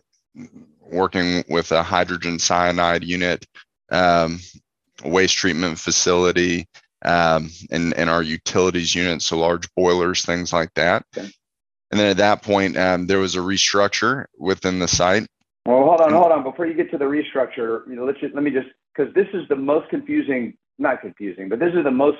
working 0.81 1.45
with 1.49 1.71
a 1.73 1.83
hydrogen 1.83 2.39
cyanide 2.39 3.05
unit, 3.05 3.47
um, 3.91 4.41
waste 5.05 5.37
treatment 5.37 5.79
facility, 5.79 6.67
um, 7.05 7.51
and, 7.71 7.95
and 7.95 8.11
our 8.11 8.23
utilities 8.23 8.95
units, 8.95 9.27
so 9.27 9.39
large 9.39 9.69
boilers, 9.75 10.25
things 10.25 10.53
like 10.53 10.73
that. 10.75 11.05
Okay. 11.17 11.31
And 11.91 11.99
then 11.99 12.11
at 12.11 12.17
that 12.19 12.43
point, 12.43 12.77
um, 12.77 13.07
there 13.07 13.19
was 13.19 13.35
a 13.35 13.41
restructure 13.41 14.27
within 14.39 14.79
the 14.79 14.89
site. 14.89 15.27
Well, 15.65 15.85
hold 15.85 16.01
on, 16.01 16.13
hold 16.13 16.33
on. 16.33 16.43
Before 16.43 16.67
you 16.67 16.75
get 16.75 16.91
to 16.91 16.99
the 16.99 17.05
restructure, 17.05 17.87
you 17.89 17.97
know, 17.97 18.05
let's 18.05 18.21
just 18.21 18.35
let 18.35 18.43
me 18.43 18.51
just 18.51 18.69
because 18.95 19.13
this 19.15 19.27
is 19.33 19.47
the 19.49 19.57
most 19.57 19.89
confusing, 19.91 20.55
not 20.79 21.01
confusing, 21.01 21.49
but 21.49 21.59
this 21.59 21.75
is 21.75 21.85
the 21.85 21.91
most 21.91 22.19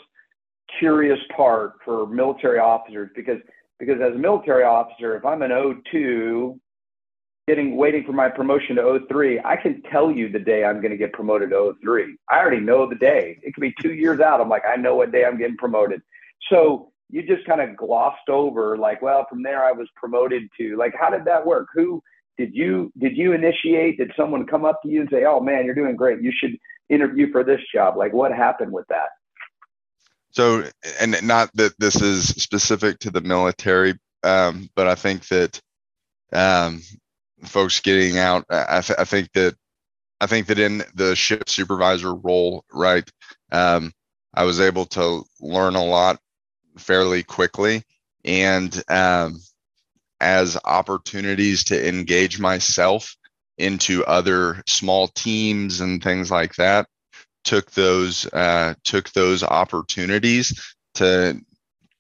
curious 0.79 1.19
part 1.35 1.75
for 1.85 2.07
military 2.07 2.59
officers 2.59 3.11
because 3.15 3.39
because 3.79 4.01
as 4.01 4.15
a 4.15 4.19
military 4.19 4.65
officer, 4.65 5.17
if 5.17 5.25
I'm 5.25 5.43
an 5.43 5.51
O2 5.51 6.59
getting 7.49 7.77
waiting 7.77 8.05
for 8.05 8.13
my 8.13 8.29
promotion 8.29 8.77
to 8.77 8.83
O3, 8.83 9.45
I 9.45 9.57
can 9.57 9.83
tell 9.91 10.11
you 10.11 10.29
the 10.29 10.39
day 10.39 10.65
I'm 10.65 10.81
going 10.81 10.91
to 10.91 10.97
get 10.97 11.13
promoted 11.13 11.51
to 11.51 11.75
O3. 11.85 12.15
I 12.31 12.39
already 12.39 12.61
know 12.61 12.89
the 12.89 12.95
day. 12.95 13.39
It 13.43 13.55
could 13.55 13.63
be 13.63 13.75
two 13.81 13.95
years 13.95 14.21
out. 14.21 14.41
I'm 14.41 14.51
like, 14.51 14.63
I 14.69 14.77
know 14.77 14.95
what 14.95 15.11
day 15.11 15.25
I'm 15.25 15.39
getting 15.39 15.57
promoted. 15.57 16.03
So 16.51 16.93
you 17.11 17.27
just 17.27 17.47
kind 17.47 17.63
of 17.63 17.75
glossed 17.77 18.29
over 18.29 18.77
like, 18.77 19.01
well, 19.01 19.27
from 19.29 19.43
there 19.43 19.65
I 19.65 19.73
was 19.73 19.89
promoted 19.97 20.43
to 20.59 20.77
like, 20.77 20.93
how 21.01 21.09
did 21.09 21.25
that 21.25 21.45
work? 21.45 21.69
Who 21.75 22.03
did 22.37 22.55
you 22.55 22.93
did 22.99 23.17
you 23.17 23.33
initiate? 23.33 23.97
Did 23.97 24.13
someone 24.15 24.47
come 24.47 24.67
up 24.67 24.83
to 24.83 24.89
you 24.89 25.01
and 25.01 25.11
say, 25.11 25.25
oh 25.25 25.41
man, 25.41 25.65
you're 25.65 25.75
doing 25.75 25.97
great. 25.97 26.23
You 26.23 26.33
should 26.39 26.57
interview 26.91 27.33
for 27.33 27.43
this 27.43 27.61
job. 27.75 27.97
Like, 27.97 28.13
what 28.13 28.33
happened 28.33 28.73
with 28.73 28.87
that? 28.89 29.09
So, 30.31 30.65
and 31.01 31.17
not 31.27 31.51
that 31.55 31.73
this 31.79 32.01
is 32.01 32.29
specific 32.29 32.99
to 33.01 33.11
the 33.11 33.23
military, 33.23 33.95
um, 34.23 34.69
but 34.77 34.87
I 34.87 34.95
think 34.95 35.27
that 35.29 35.61
um, 36.33 36.83
folks 37.45 37.81
getting 37.81 38.19
out, 38.19 38.45
I, 38.51 38.81
th- 38.81 38.99
I, 38.99 39.05
think 39.05 39.33
that 39.33 39.55
I 40.21 40.27
think 40.27 40.47
that 40.49 40.59
in 40.59 40.85
the 40.95 41.15
shift 41.15 41.49
supervisor 41.49 42.15
role, 42.15 42.65
right, 42.73 43.09
um, 43.53 43.93
I 44.35 44.45
was 44.45 44.61
able 44.61 44.87
to 44.87 45.25
learn 45.41 45.75
a 45.75 45.85
lot 45.85 46.19
fairly 46.77 47.23
quickly, 47.23 47.83
and 48.25 48.83
um, 48.89 49.41
as 50.21 50.59
opportunities 50.65 51.65
to 51.65 51.89
engage 51.89 52.39
myself 52.39 53.17
into 53.57 54.05
other 54.05 54.63
small 54.67 55.09
teams 55.09 55.81
and 55.81 56.03
things 56.03 56.31
like 56.31 56.55
that 56.57 56.87
took 57.45 57.71
those 57.73 58.27
uh, 58.33 58.75
took 58.85 59.11
those 59.13 59.43
opportunities 59.43 60.75
to 60.95 61.41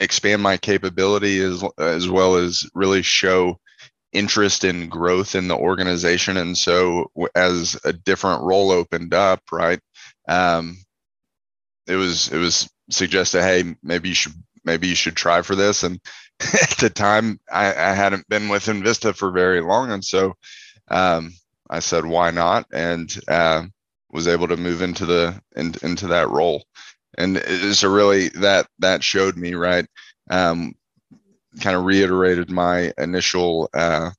expand 0.00 0.42
my 0.42 0.56
capability 0.56 1.40
as 1.40 1.64
as 1.78 2.08
well 2.08 2.36
as 2.36 2.68
really 2.74 3.02
show 3.02 3.58
interest 4.12 4.64
in 4.64 4.88
growth 4.88 5.34
in 5.34 5.48
the 5.48 5.56
organization. 5.56 6.36
And 6.36 6.56
so 6.56 7.10
as 7.34 7.78
a 7.84 7.92
different 7.92 8.42
role 8.42 8.70
opened 8.70 9.14
up 9.14 9.40
right 9.52 9.80
um, 10.28 10.78
it 11.86 11.96
was 11.96 12.28
it 12.28 12.38
was 12.38 12.70
suggested 12.90 13.42
hey 13.42 13.74
maybe 13.82 14.08
you 14.10 14.14
should 14.14 14.34
maybe 14.64 14.88
you 14.88 14.94
should 14.94 15.16
try 15.16 15.42
for 15.42 15.54
this. 15.54 15.82
And 15.82 16.00
at 16.40 16.76
the 16.78 16.90
time 16.90 17.40
I, 17.50 17.68
I 17.68 17.94
hadn't 17.94 18.28
been 18.28 18.48
with 18.48 18.66
Invista 18.66 19.14
for 19.14 19.30
very 19.30 19.60
long. 19.60 19.90
And 19.90 20.04
so 20.04 20.34
um, 20.88 21.32
I 21.68 21.80
said 21.80 22.04
why 22.04 22.30
not? 22.30 22.66
And 22.72 23.14
uh, 23.28 23.64
was 24.10 24.28
able 24.28 24.48
to 24.48 24.56
move 24.56 24.82
into 24.82 25.06
the 25.06 25.40
in, 25.56 25.74
into 25.82 26.08
that 26.08 26.30
role. 26.30 26.64
And 27.16 27.36
it's 27.36 27.82
a 27.82 27.88
really 27.88 28.28
that 28.30 28.68
that 28.78 29.02
showed 29.02 29.36
me 29.36 29.54
right 29.54 29.86
um, 30.30 30.74
kind 31.60 31.76
of 31.76 31.84
reiterated 31.84 32.50
my 32.50 32.92
initial 32.98 33.70
uh, 33.74 34.10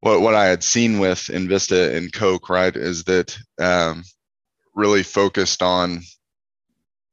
what 0.00 0.20
what 0.20 0.34
I 0.34 0.46
had 0.46 0.62
seen 0.62 0.98
with 0.98 1.18
Invista 1.18 1.94
and 1.96 2.12
Koch, 2.12 2.48
right 2.48 2.74
is 2.74 3.04
that 3.04 3.36
um, 3.58 4.04
really 4.74 5.02
focused 5.02 5.62
on 5.62 6.02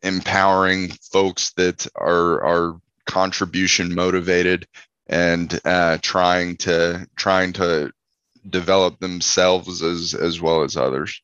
empowering 0.04 0.90
folks 1.12 1.52
that 1.54 1.88
are 1.96 2.44
are 2.44 2.80
contribution 3.06 3.94
motivated 3.94 4.68
and 5.08 5.60
uh, 5.66 5.98
trying 6.02 6.58
to 6.58 7.08
trying 7.16 7.54
to 7.54 7.92
develop 8.50 9.00
themselves 9.00 9.82
as 9.82 10.14
as 10.14 10.40
well 10.40 10.64
as 10.64 10.78
others. 10.78 11.22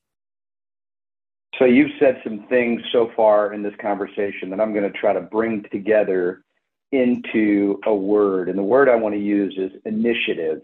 So 1.59 1.65
you've 1.65 1.91
said 1.99 2.19
some 2.23 2.47
things 2.47 2.81
so 2.91 3.11
far 3.15 3.53
in 3.53 3.61
this 3.61 3.75
conversation 3.79 4.49
that 4.49 4.59
I'm 4.59 4.73
going 4.73 4.91
to 4.91 4.97
try 4.97 5.13
to 5.13 5.21
bring 5.21 5.63
together 5.71 6.43
into 6.91 7.79
a 7.85 7.93
word, 7.93 8.49
and 8.49 8.57
the 8.57 8.63
word 8.63 8.89
I 8.89 8.95
want 8.95 9.15
to 9.15 9.21
use 9.21 9.55
is 9.57 9.71
initiative. 9.85 10.61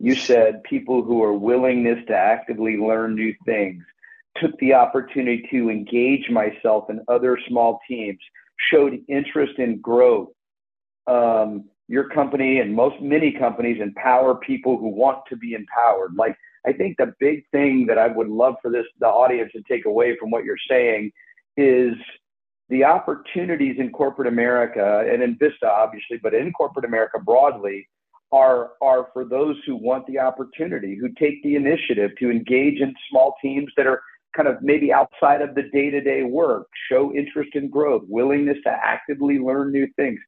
You 0.00 0.14
said 0.14 0.62
people 0.62 1.02
who 1.02 1.22
are 1.22 1.34
willingness 1.34 2.04
to 2.06 2.14
actively 2.14 2.76
learn 2.76 3.14
new 3.14 3.34
things 3.44 3.84
took 4.36 4.56
the 4.58 4.74
opportunity 4.74 5.48
to 5.50 5.70
engage 5.70 6.30
myself 6.30 6.90
in 6.90 7.00
other 7.08 7.38
small 7.48 7.80
teams, 7.88 8.18
showed 8.70 9.00
interest 9.08 9.58
in 9.58 9.80
growth, 9.80 10.28
um, 11.06 11.64
your 11.88 12.08
company 12.10 12.60
and 12.60 12.74
most 12.74 13.00
many 13.00 13.32
companies 13.32 13.80
empower 13.80 14.34
people 14.34 14.78
who 14.78 14.88
want 14.88 15.18
to 15.28 15.36
be 15.36 15.54
empowered. 15.54 16.14
Like 16.14 16.36
I 16.66 16.72
think 16.72 16.98
the 16.98 17.14
big 17.18 17.44
thing 17.50 17.86
that 17.86 17.98
I 17.98 18.08
would 18.08 18.28
love 18.28 18.56
for 18.60 18.70
this 18.70 18.84
the 19.00 19.06
audience 19.06 19.52
to 19.52 19.62
take 19.62 19.86
away 19.86 20.16
from 20.18 20.30
what 20.30 20.44
you're 20.44 20.56
saying 20.68 21.10
is 21.56 21.94
the 22.68 22.84
opportunities 22.84 23.76
in 23.78 23.90
corporate 23.90 24.28
America 24.28 25.04
and 25.10 25.22
in 25.22 25.36
Vista 25.38 25.68
obviously, 25.70 26.18
but 26.22 26.34
in 26.34 26.52
corporate 26.52 26.84
America 26.84 27.18
broadly 27.18 27.88
are 28.30 28.72
are 28.82 29.08
for 29.12 29.24
those 29.24 29.56
who 29.66 29.76
want 29.76 30.06
the 30.06 30.18
opportunity, 30.18 30.96
who 31.00 31.08
take 31.18 31.42
the 31.42 31.56
initiative 31.56 32.10
to 32.18 32.30
engage 32.30 32.80
in 32.80 32.94
small 33.10 33.34
teams 33.40 33.72
that 33.76 33.86
are 33.86 34.02
kind 34.36 34.48
of 34.48 34.56
maybe 34.60 34.92
outside 34.92 35.40
of 35.40 35.54
the 35.54 35.62
day-to-day 35.72 36.22
work, 36.22 36.66
show 36.90 37.14
interest 37.14 37.50
in 37.54 37.70
growth, 37.70 38.02
willingness 38.06 38.58
to 38.62 38.70
actively 38.70 39.38
learn 39.38 39.72
new 39.72 39.86
things. 39.96 40.20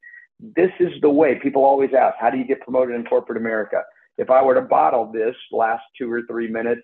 This 0.56 0.70
is 0.80 0.92
the 1.02 1.10
way 1.10 1.38
people 1.38 1.64
always 1.64 1.90
ask, 1.92 2.16
how 2.18 2.30
do 2.30 2.38
you 2.38 2.46
get 2.46 2.62
promoted 2.62 2.94
in 2.94 3.04
corporate 3.04 3.36
America? 3.36 3.82
If 4.16 4.30
I 4.30 4.42
were 4.42 4.54
to 4.54 4.62
bottle 4.62 5.12
this 5.12 5.36
last 5.52 5.82
two 5.98 6.10
or 6.10 6.22
three 6.22 6.48
minutes, 6.48 6.80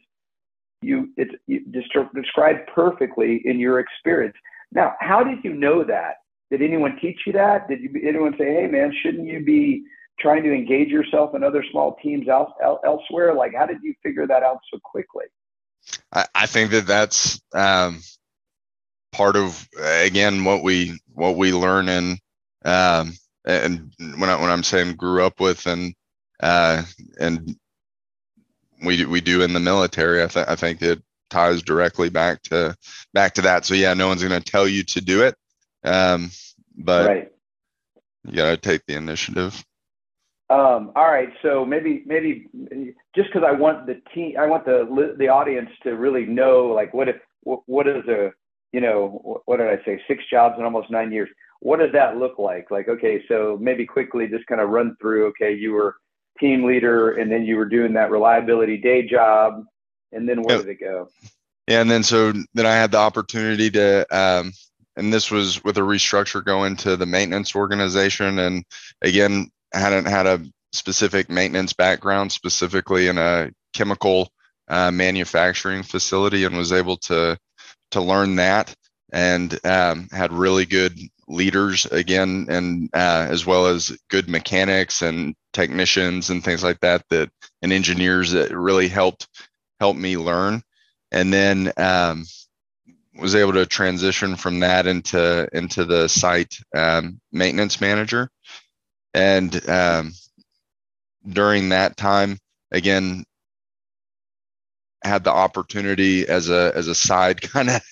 you 0.83 1.09
it's 1.17 1.33
you 1.47 1.61
described 2.15 2.69
perfectly 2.75 3.41
in 3.47 3.59
your 3.59 3.81
experience. 3.81 4.37
Now, 4.73 4.95
how 5.01 5.23
did 5.23 5.45
you 5.45 5.55
know 5.55 5.85
that? 5.85 6.17
Did 6.51 6.63
anyone 6.63 6.99
teach 7.01 7.21
you 7.27 7.33
that? 7.33 7.69
Did 7.69 7.81
you, 7.81 7.91
anyone 8.07 8.35
say, 8.39 8.45
"Hey, 8.45 8.67
man, 8.67 8.93
shouldn't 9.03 9.27
you 9.27 9.45
be 9.45 9.83
trying 10.21 10.43
to 10.45 10.53
engage 10.53 10.89
yourself 10.89 11.35
in 11.35 11.43
other 11.43 11.65
small 11.71 11.97
teams 12.03 12.29
else, 12.29 12.51
elsewhere? 12.85 13.35
Like, 13.35 13.53
how 13.55 13.67
did 13.67 13.79
you 13.83 13.95
figure 14.03 14.27
that 14.27 14.43
out 14.43 14.59
so 14.73 14.79
quickly? 14.85 15.25
I, 16.13 16.27
I 16.35 16.47
think 16.47 16.71
that 16.71 16.87
that's 16.87 17.41
um, 17.55 18.01
part 19.13 19.37
of 19.37 19.69
again 19.79 20.45
what 20.45 20.63
we 20.63 20.99
what 21.15 21.37
we 21.37 21.53
learn 21.53 21.89
in 21.89 22.19
um, 22.65 23.13
and 23.45 23.93
when 23.99 24.29
I 24.29 24.41
when 24.41 24.51
I'm 24.51 24.63
saying 24.63 24.97
grew 24.97 25.25
up 25.25 25.41
with 25.41 25.67
and 25.67 25.95
uh, 26.43 26.83
and 27.19 27.57
we 28.85 29.05
we 29.05 29.21
do 29.21 29.43
in 29.43 29.53
the 29.53 29.61
military. 29.61 30.23
I, 30.23 30.27
th- 30.27 30.49
I 30.49 30.57
think 30.57 30.83
it 30.83 31.03
ties 31.31 31.63
directly 31.63 32.09
back 32.09 32.43
to 32.45 32.77
back 33.13 33.35
to 33.35 33.43
that. 33.43 33.65
So 33.65 33.75
yeah, 33.75 33.95
no 33.95 34.09
one's 34.09 34.23
going 34.23 34.41
to 34.41 34.51
tell 34.53 34.69
you 34.69 34.83
to 34.85 35.01
do 35.01 35.23
it, 35.23 35.35
um, 35.85 36.31
but 36.77 37.07
right. 37.07 37.33
you 38.25 38.37
got 38.37 38.51
to 38.51 38.57
take 38.57 38.85
the 38.87 38.95
initiative. 38.95 39.65
Um, 40.49 40.93
all 40.95 41.11
right, 41.11 41.31
so 41.43 41.65
maybe 41.65 42.05
maybe 42.07 42.47
just 43.17 43.29
because 43.33 43.43
I 43.45 43.51
want 43.51 43.87
the 43.87 44.01
team, 44.15 44.37
I 44.39 44.47
want 44.47 44.65
the 44.65 45.15
the 45.19 45.29
audience 45.29 45.71
to 45.83 45.97
really 45.97 46.25
know 46.25 46.67
like 46.67 46.95
what 46.95 47.09
if 47.09 47.17
what 47.43 47.89
is 47.89 48.07
a 48.07 48.31
you 48.73 48.81
know 48.81 49.43
what 49.47 49.57
did 49.57 49.67
I 49.67 49.85
say 49.85 50.01
six 50.07 50.23
jobs 50.31 50.55
in 50.59 50.65
almost 50.65 50.91
nine 50.91 51.11
years? 51.11 51.29
What 51.61 51.81
does 51.81 51.91
that 51.95 52.19
look 52.19 52.39
like? 52.39 52.71
Like 52.71 52.89
okay, 52.89 53.25
so 53.27 53.59
maybe 53.61 53.85
quickly 53.85 54.29
just 54.29 54.47
kind 54.47 54.61
of 54.61 54.69
run 54.69 54.97
through. 55.01 55.27
Okay, 55.29 55.53
you 55.53 55.73
were 55.73 55.97
team 56.39 56.65
leader, 56.65 57.17
and 57.17 57.31
then 57.31 57.45
you 57.45 57.57
were 57.57 57.69
doing 57.69 57.93
that 57.95 58.13
reliability 58.13 58.77
day 58.77 59.03
job, 59.05 59.65
and 60.13 60.29
then 60.29 60.43
where 60.43 60.57
yep. 60.57 60.67
did 60.67 60.73
it 60.73 60.81
go? 60.81 61.09
Yeah, 61.69 61.81
and 61.81 61.91
then 61.91 62.03
so 62.03 62.33
then 62.55 62.67
I 62.67 62.75
had 62.75 62.93
the 62.93 62.99
opportunity 62.99 63.71
to 63.71 64.07
um, 64.17 64.53
and 64.97 65.13
this 65.13 65.31
was 65.31 65.63
with 65.65 65.77
a 65.79 65.83
restructure 65.83 66.45
going 66.45 66.77
to 66.77 66.97
the 66.97 67.07
maintenance 67.07 67.55
organization 67.55 68.39
and 68.39 68.65
again 69.03 69.51
hadn't 69.73 70.07
had 70.07 70.27
a 70.27 70.45
specific 70.73 71.29
maintenance 71.29 71.73
background, 71.73 72.33
specifically 72.33 73.09
in 73.09 73.19
a 73.19 73.51
chemical 73.73 74.31
uh, 74.69 74.91
manufacturing 74.91 75.83
facility, 75.83 76.45
and 76.45 76.57
was 76.57 76.73
able 76.73 76.97
to 76.97 77.39
to 77.93 78.01
learn 78.01 78.37
that 78.37 78.75
and 79.13 79.59
um, 79.65 80.09
had 80.11 80.33
really 80.33 80.67
good 80.67 80.99
leaders 81.29 81.87
again, 81.87 82.47
and 82.49 82.91
uh, 82.95 83.27
as 83.29 83.45
well 83.47 83.67
as 83.67 83.97
good 84.09 84.29
mechanics 84.29 85.03
and 85.03 85.35
technicians 85.53 86.31
and 86.31 86.45
things 86.45 86.63
like 86.63 86.79
that 86.81 87.03
that 87.11 87.31
and 87.63 87.73
engineers 87.73 88.33
that 88.33 88.57
really 88.57 88.89
helped 88.89 89.27
helped 89.81 89.99
me 89.99 90.17
learn, 90.17 90.63
and 91.13 91.33
then 91.33 91.73
um, 91.77 92.25
was 93.19 93.35
able 93.35 93.53
to 93.55 93.67
transition 93.67 94.37
from 94.37 94.61
that 94.61 94.87
into 94.87 95.49
into 95.53 95.85
the 95.85 96.09
site 96.09 96.57
um, 96.75 97.21
maintenance 97.33 97.81
manager. 97.81 98.31
And 99.15 99.69
um, 99.69 100.13
during 101.27 101.71
that 101.71 101.97
time, 101.97 102.39
again, 102.71 103.25
had 105.05 105.25
the 105.25 105.33
opportunity 105.33 106.29
as 106.29 106.51
a 106.51 106.73
as 106.75 106.89
a 106.89 106.95
side 106.95 107.41
kind 107.53 107.71
of 107.71 107.83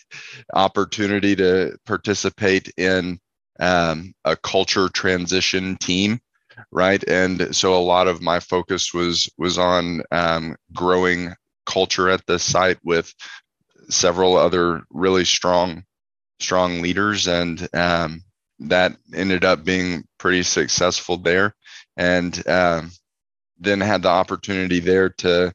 opportunity 0.53 1.37
to 1.37 1.77
participate 1.87 2.70
in 2.77 3.18
um, 3.61 4.14
a 4.25 4.37
culture 4.37 4.88
transition 4.88 5.77
team 5.77 6.20
right? 6.70 7.03
And 7.09 7.55
so 7.55 7.75
a 7.75 7.83
lot 7.83 8.09
of 8.09 8.23
my 8.23 8.40
focus 8.40 8.92
was 8.94 9.29
was 9.38 9.59
on 9.59 10.03
um, 10.11 10.57
growing 10.73 11.35
culture 11.66 12.09
at 12.09 12.24
the 12.27 12.38
site 12.38 12.79
with 12.85 13.12
several 13.88 14.37
other 14.37 14.83
really 14.90 15.24
strong 15.24 15.85
strong 16.40 16.83
leaders 16.83 17.29
and 17.29 17.68
um, 17.74 18.22
that 18.61 18.96
ended 19.14 19.44
up 19.44 19.64
being 19.64 20.05
pretty 20.18 20.42
successful 20.42 21.16
there, 21.16 21.55
and 21.96 22.46
um, 22.48 22.90
then 23.59 23.81
had 23.81 24.03
the 24.03 24.09
opportunity 24.09 24.81
there 24.81 25.11
to 25.11 25.53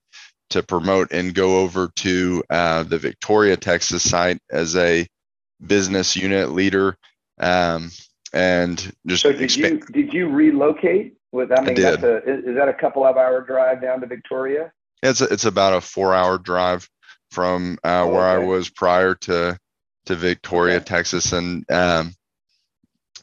to 0.49 0.63
promote 0.63 1.11
and 1.11 1.35
go 1.35 1.59
over 1.59 1.91
to 1.95 2.43
uh, 2.49 2.83
the 2.83 2.97
Victoria, 2.97 3.55
Texas 3.55 4.09
site 4.09 4.39
as 4.51 4.75
a 4.75 5.07
business 5.65 6.15
unit 6.15 6.51
leader, 6.51 6.97
um, 7.39 7.91
and 8.33 8.91
just. 9.05 9.23
So 9.23 9.31
did 9.31 9.55
you 9.55 9.79
did 9.91 10.13
you 10.13 10.29
relocate? 10.29 11.15
With 11.31 11.51
I 11.51 11.61
mean, 11.61 11.77
I 11.77 11.91
that's 11.91 12.03
a, 12.03 12.17
is 12.27 12.55
that 12.55 12.69
a 12.69 12.73
couple 12.73 13.05
of 13.05 13.15
hour 13.15 13.41
drive 13.41 13.81
down 13.83 14.01
to 14.01 14.07
Victoria? 14.07 14.71
It's 15.01 15.21
a, 15.21 15.25
it's 15.25 15.45
about 15.45 15.73
a 15.73 15.81
four 15.81 16.13
hour 16.13 16.37
drive 16.37 16.87
from 17.31 17.77
uh, 17.83 18.03
oh, 18.03 18.13
where 18.13 18.29
okay. 18.29 18.43
I 18.43 18.47
was 18.47 18.69
prior 18.69 19.15
to 19.15 19.57
to 20.05 20.15
Victoria, 20.15 20.77
okay. 20.77 20.85
Texas, 20.85 21.33
and 21.33 21.69
um, 21.71 22.13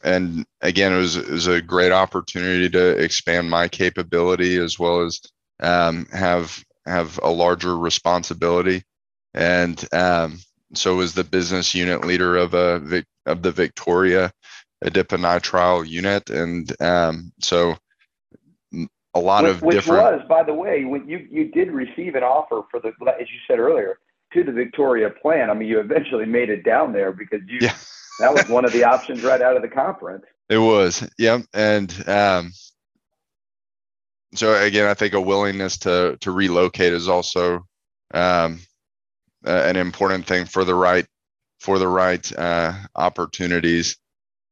and 0.03 0.45
again, 0.61 0.93
it 0.93 0.97
was, 0.97 1.15
it 1.15 1.29
was 1.29 1.47
a 1.47 1.61
great 1.61 1.91
opportunity 1.91 2.69
to 2.69 3.03
expand 3.03 3.49
my 3.49 3.67
capability 3.67 4.57
as 4.57 4.79
well 4.79 5.01
as 5.01 5.21
um, 5.59 6.05
have 6.11 6.63
have 6.85 7.19
a 7.21 7.29
larger 7.29 7.77
responsibility. 7.77 8.83
And 9.33 9.85
um, 9.93 10.39
so 10.73 10.95
was 10.95 11.13
the 11.13 11.23
business 11.23 11.75
unit 11.75 12.05
leader 12.05 12.37
of 12.37 12.53
a 12.53 13.03
of 13.25 13.41
the 13.41 13.51
Victoria 13.51 14.31
adiponitrile 14.83 15.87
unit, 15.87 16.29
and 16.29 16.81
um, 16.81 17.33
so 17.41 17.77
a 19.17 19.19
lot 19.19 19.43
which, 19.43 19.51
of 19.53 19.61
which 19.61 19.75
different. 19.77 20.19
was, 20.19 20.27
by 20.27 20.43
the 20.43 20.53
way, 20.53 20.85
when 20.85 21.07
you 21.07 21.27
you 21.29 21.51
did 21.51 21.71
receive 21.71 22.15
an 22.15 22.23
offer 22.23 22.61
for 22.71 22.79
the, 22.79 22.89
as 23.19 23.27
you 23.29 23.39
said 23.47 23.59
earlier, 23.59 23.99
to 24.33 24.43
the 24.43 24.51
Victoria 24.51 25.09
plan. 25.09 25.49
I 25.49 25.53
mean, 25.53 25.67
you 25.67 25.79
eventually 25.79 26.25
made 26.25 26.49
it 26.49 26.63
down 26.63 26.93
there 26.93 27.11
because 27.11 27.41
you. 27.47 27.59
Yeah 27.61 27.75
that 28.19 28.33
was 28.33 28.47
one 28.49 28.65
of 28.65 28.73
the 28.73 28.83
options 28.83 29.23
right 29.23 29.41
out 29.41 29.55
of 29.55 29.61
the 29.61 29.67
conference. 29.67 30.25
It 30.49 30.57
was, 30.57 31.07
yep. 31.17 31.41
And 31.53 32.09
um, 32.09 32.51
so 34.33 34.61
again, 34.61 34.87
I 34.87 34.93
think 34.93 35.13
a 35.13 35.21
willingness 35.21 35.77
to 35.79 36.17
to 36.21 36.31
relocate 36.31 36.93
is 36.93 37.07
also 37.07 37.65
um, 38.13 38.61
an 39.43 39.75
important 39.75 40.25
thing 40.25 40.45
for 40.45 40.63
the 40.63 40.75
right 40.75 41.05
for 41.59 41.79
the 41.79 41.87
right 41.87 42.31
uh, 42.37 42.73
opportunities. 42.95 43.97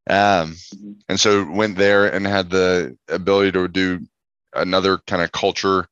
Um, 0.08 0.54
mm-hmm. 0.54 0.92
and 1.10 1.20
so 1.20 1.50
went 1.50 1.78
there 1.78 2.14
and 2.14 2.28
had 2.28 2.50
the 2.52 2.96
ability 3.08 3.54
to 3.54 3.68
do 3.68 4.06
another 4.56 5.00
kind 5.08 5.22
of 5.22 5.32
culture 5.32 5.88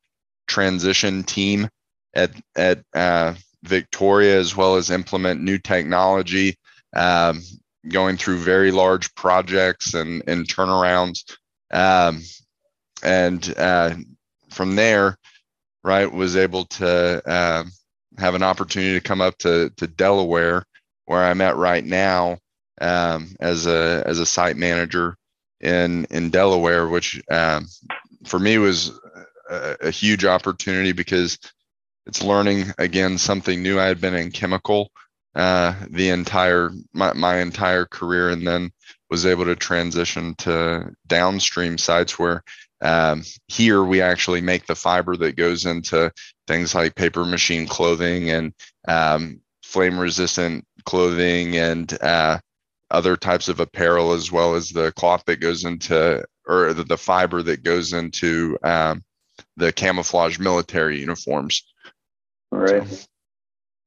transition 0.47 1.23
team 1.23 1.69
at 2.13 2.32
at 2.56 2.84
uh, 2.93 3.34
Victoria, 3.63 4.39
as 4.39 4.56
well 4.56 4.76
as 4.76 4.91
implement 4.91 5.41
new 5.41 5.58
technology 5.58 6.56
um, 6.95 7.41
going 7.88 8.17
through 8.17 8.38
very 8.38 8.71
large 8.71 9.13
projects 9.15 9.93
and, 9.93 10.23
and 10.28 10.47
turnarounds. 10.47 11.36
Um, 11.71 12.21
and 13.04 13.54
uh, 13.58 13.95
from 14.52 14.76
there, 14.76 15.17
right, 15.84 16.12
was 16.12 16.36
able 16.36 16.65
to 16.65 17.21
uh, 17.28 17.63
have 18.17 18.36
an 18.36 18.43
opportunity 18.43 18.93
to 18.93 19.02
come 19.02 19.21
up 19.21 19.38
to, 19.39 19.71
to 19.78 19.88
Delaware, 19.88 20.63
where 21.06 21.23
I'm 21.23 21.41
at 21.41 21.58
right 21.58 21.84
now 21.84 22.38
um, 22.80 23.36
as 23.39 23.67
a 23.67 24.04
as 24.06 24.19
a 24.19 24.26
site 24.26 24.58
manager 24.58 25.15
in 25.60 26.06
in 26.06 26.30
Delaware, 26.30 26.88
which 26.88 27.21
um, 27.30 27.67
for 28.25 28.39
me 28.39 28.57
was 28.57 28.91
a, 29.49 29.77
a, 29.81 29.91
huge 29.91 30.25
opportunity 30.25 30.91
because 30.91 31.38
it's 32.05 32.23
learning 32.23 32.73
again 32.77 33.17
something 33.17 33.62
new. 33.62 33.79
I 33.79 33.86
had 33.86 34.01
been 34.01 34.15
in 34.15 34.31
chemical 34.31 34.91
uh, 35.36 35.73
the 35.89 36.09
entire 36.09 36.71
my, 36.93 37.13
my 37.13 37.39
entire 37.39 37.86
career 37.86 38.29
and 38.29 38.45
then 38.45 38.71
was 39.09 39.25
able 39.25 39.45
to 39.45 39.55
transition 39.55 40.36
to 40.36 40.91
downstream 41.07 41.77
sites 41.77 42.17
where 42.17 42.43
um, 42.81 43.23
here 43.47 43.83
we 43.83 44.01
actually 44.01 44.41
make 44.41 44.65
the 44.65 44.75
fiber 44.75 45.15
that 45.15 45.38
goes 45.38 45.65
into 45.65 46.12
things 46.47 46.75
like 46.75 46.95
paper 46.95 47.25
machine 47.25 47.65
clothing 47.65 48.29
and 48.29 48.53
um, 48.88 49.39
flame 49.63 49.97
resistant 49.97 50.65
clothing 50.86 51.57
and 51.57 51.97
uh, 52.01 52.38
other 52.91 53.15
types 53.15 53.47
of 53.47 53.59
apparel 53.59 54.13
as 54.13 54.31
well 54.31 54.55
as 54.55 54.69
the 54.69 54.91
cloth 54.93 55.23
that 55.25 55.39
goes 55.39 55.63
into 55.63 56.23
or 56.47 56.73
the, 56.73 56.84
the 56.84 56.97
fiber 56.97 57.41
that 57.43 57.63
goes 57.63 57.93
into 57.93 58.58
um, 58.63 59.03
the 59.58 59.71
camouflage 59.71 60.39
military 60.39 60.99
uniforms. 60.99 61.63
All 62.51 62.60
right. 62.60 62.88
So. 62.88 63.06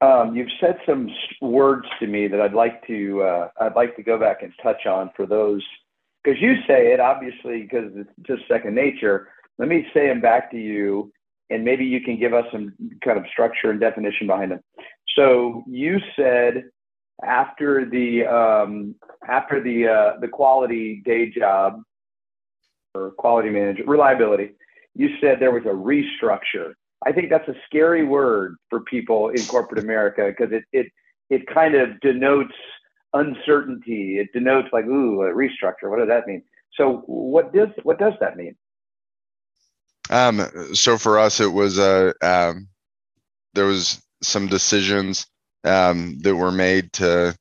Um, 0.03 0.37
you've 0.37 0.51
said 0.61 0.79
some 0.85 1.09
words 1.41 1.87
to 2.01 2.07
me 2.07 2.29
that 2.29 2.41
I'd 2.41 2.53
like 2.53 2.87
to 2.87 3.23
uh, 3.23 3.49
I'd 3.61 3.77
like 3.77 3.97
to 3.97 4.03
go 4.03 4.19
back 4.19 4.43
and 4.43 4.53
touch 4.63 4.85
on 4.85 5.11
for 5.17 5.27
those 5.27 5.65
because 6.23 6.41
you 6.41 6.57
say 6.67 6.93
it 6.93 7.01
obviously 7.01 7.63
because 7.63 7.93
it's 7.95 8.11
just 8.23 8.43
second 8.47 8.75
nature. 8.75 9.31
Let 9.59 9.69
me 9.69 9.87
say 9.95 10.09
them 10.09 10.21
back 10.21 10.51
to 10.51 10.59
you, 10.59 11.11
and 11.49 11.65
maybe 11.65 11.87
you 11.87 12.03
can 12.03 12.19
give 12.19 12.35
us 12.35 12.45
some 12.53 12.75
kind 13.03 13.19
of 13.19 13.25
structure 13.33 13.71
and 13.71 13.81
definition 13.81 14.27
behind 14.27 14.53
them. 14.53 14.61
So 15.17 15.65
you 15.67 15.99
said 16.15 16.65
after 17.25 17.89
the 17.89 18.27
um, 18.27 18.97
after 19.27 19.63
the 19.63 19.89
uh, 19.89 20.21
the 20.21 20.29
quality 20.29 21.03
day 21.07 21.31
job 21.31 21.81
or 22.97 23.11
quality 23.13 23.51
manager 23.51 23.85
reliability, 23.87 24.51
you 24.95 25.11
said 25.21 25.39
there 25.41 25.53
was 25.53 25.65
a 25.65 25.69
restructure. 25.69 26.73
I 27.05 27.13
think 27.13 27.31
that's 27.31 27.49
a 27.49 27.55
scary 27.67 28.05
word 28.05 28.57
for 28.71 28.81
people 28.81 29.29
in 29.29 29.45
corporate 29.45 29.83
America 29.83 30.27
because 30.29 30.53
it 30.53 30.65
it 30.73 30.87
it 31.29 31.47
kind 31.47 31.75
of 31.75 32.01
denotes 32.01 32.55
uncertainty. 33.13 34.19
It 34.19 34.29
denotes 34.33 34.69
like, 34.73 34.87
ooh, 34.87 35.23
a 35.23 35.33
restructure. 35.33 35.91
What 35.91 35.99
does 35.99 36.09
that 36.09 36.27
mean? 36.27 36.43
So 36.75 37.03
what 37.07 37.53
does 37.53 37.69
what 37.83 37.99
does 37.99 38.15
that 38.21 38.37
mean? 38.37 38.57
Um, 40.09 40.41
so 40.73 40.99
for 40.99 41.19
us, 41.19 41.41
it 41.41 41.53
was 41.53 41.79
a 41.79 42.15
uh, 42.23 42.51
um, 42.51 42.69
there 43.55 43.67
was 43.67 44.03
some 44.23 44.47
decisions 44.47 45.27
um, 45.65 46.19
that 46.21 46.37
were 46.37 46.53
made 46.53 46.93
to 46.95 47.37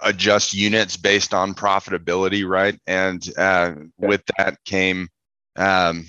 adjust 0.00 0.54
units 0.54 0.96
based 0.96 1.34
on 1.34 1.54
profitability, 1.54 2.46
right? 2.48 2.78
And 2.86 3.26
uh, 3.38 3.72
okay. 3.76 3.86
with 3.98 4.22
that 4.36 4.58
came 4.64 5.08
um, 5.56 6.06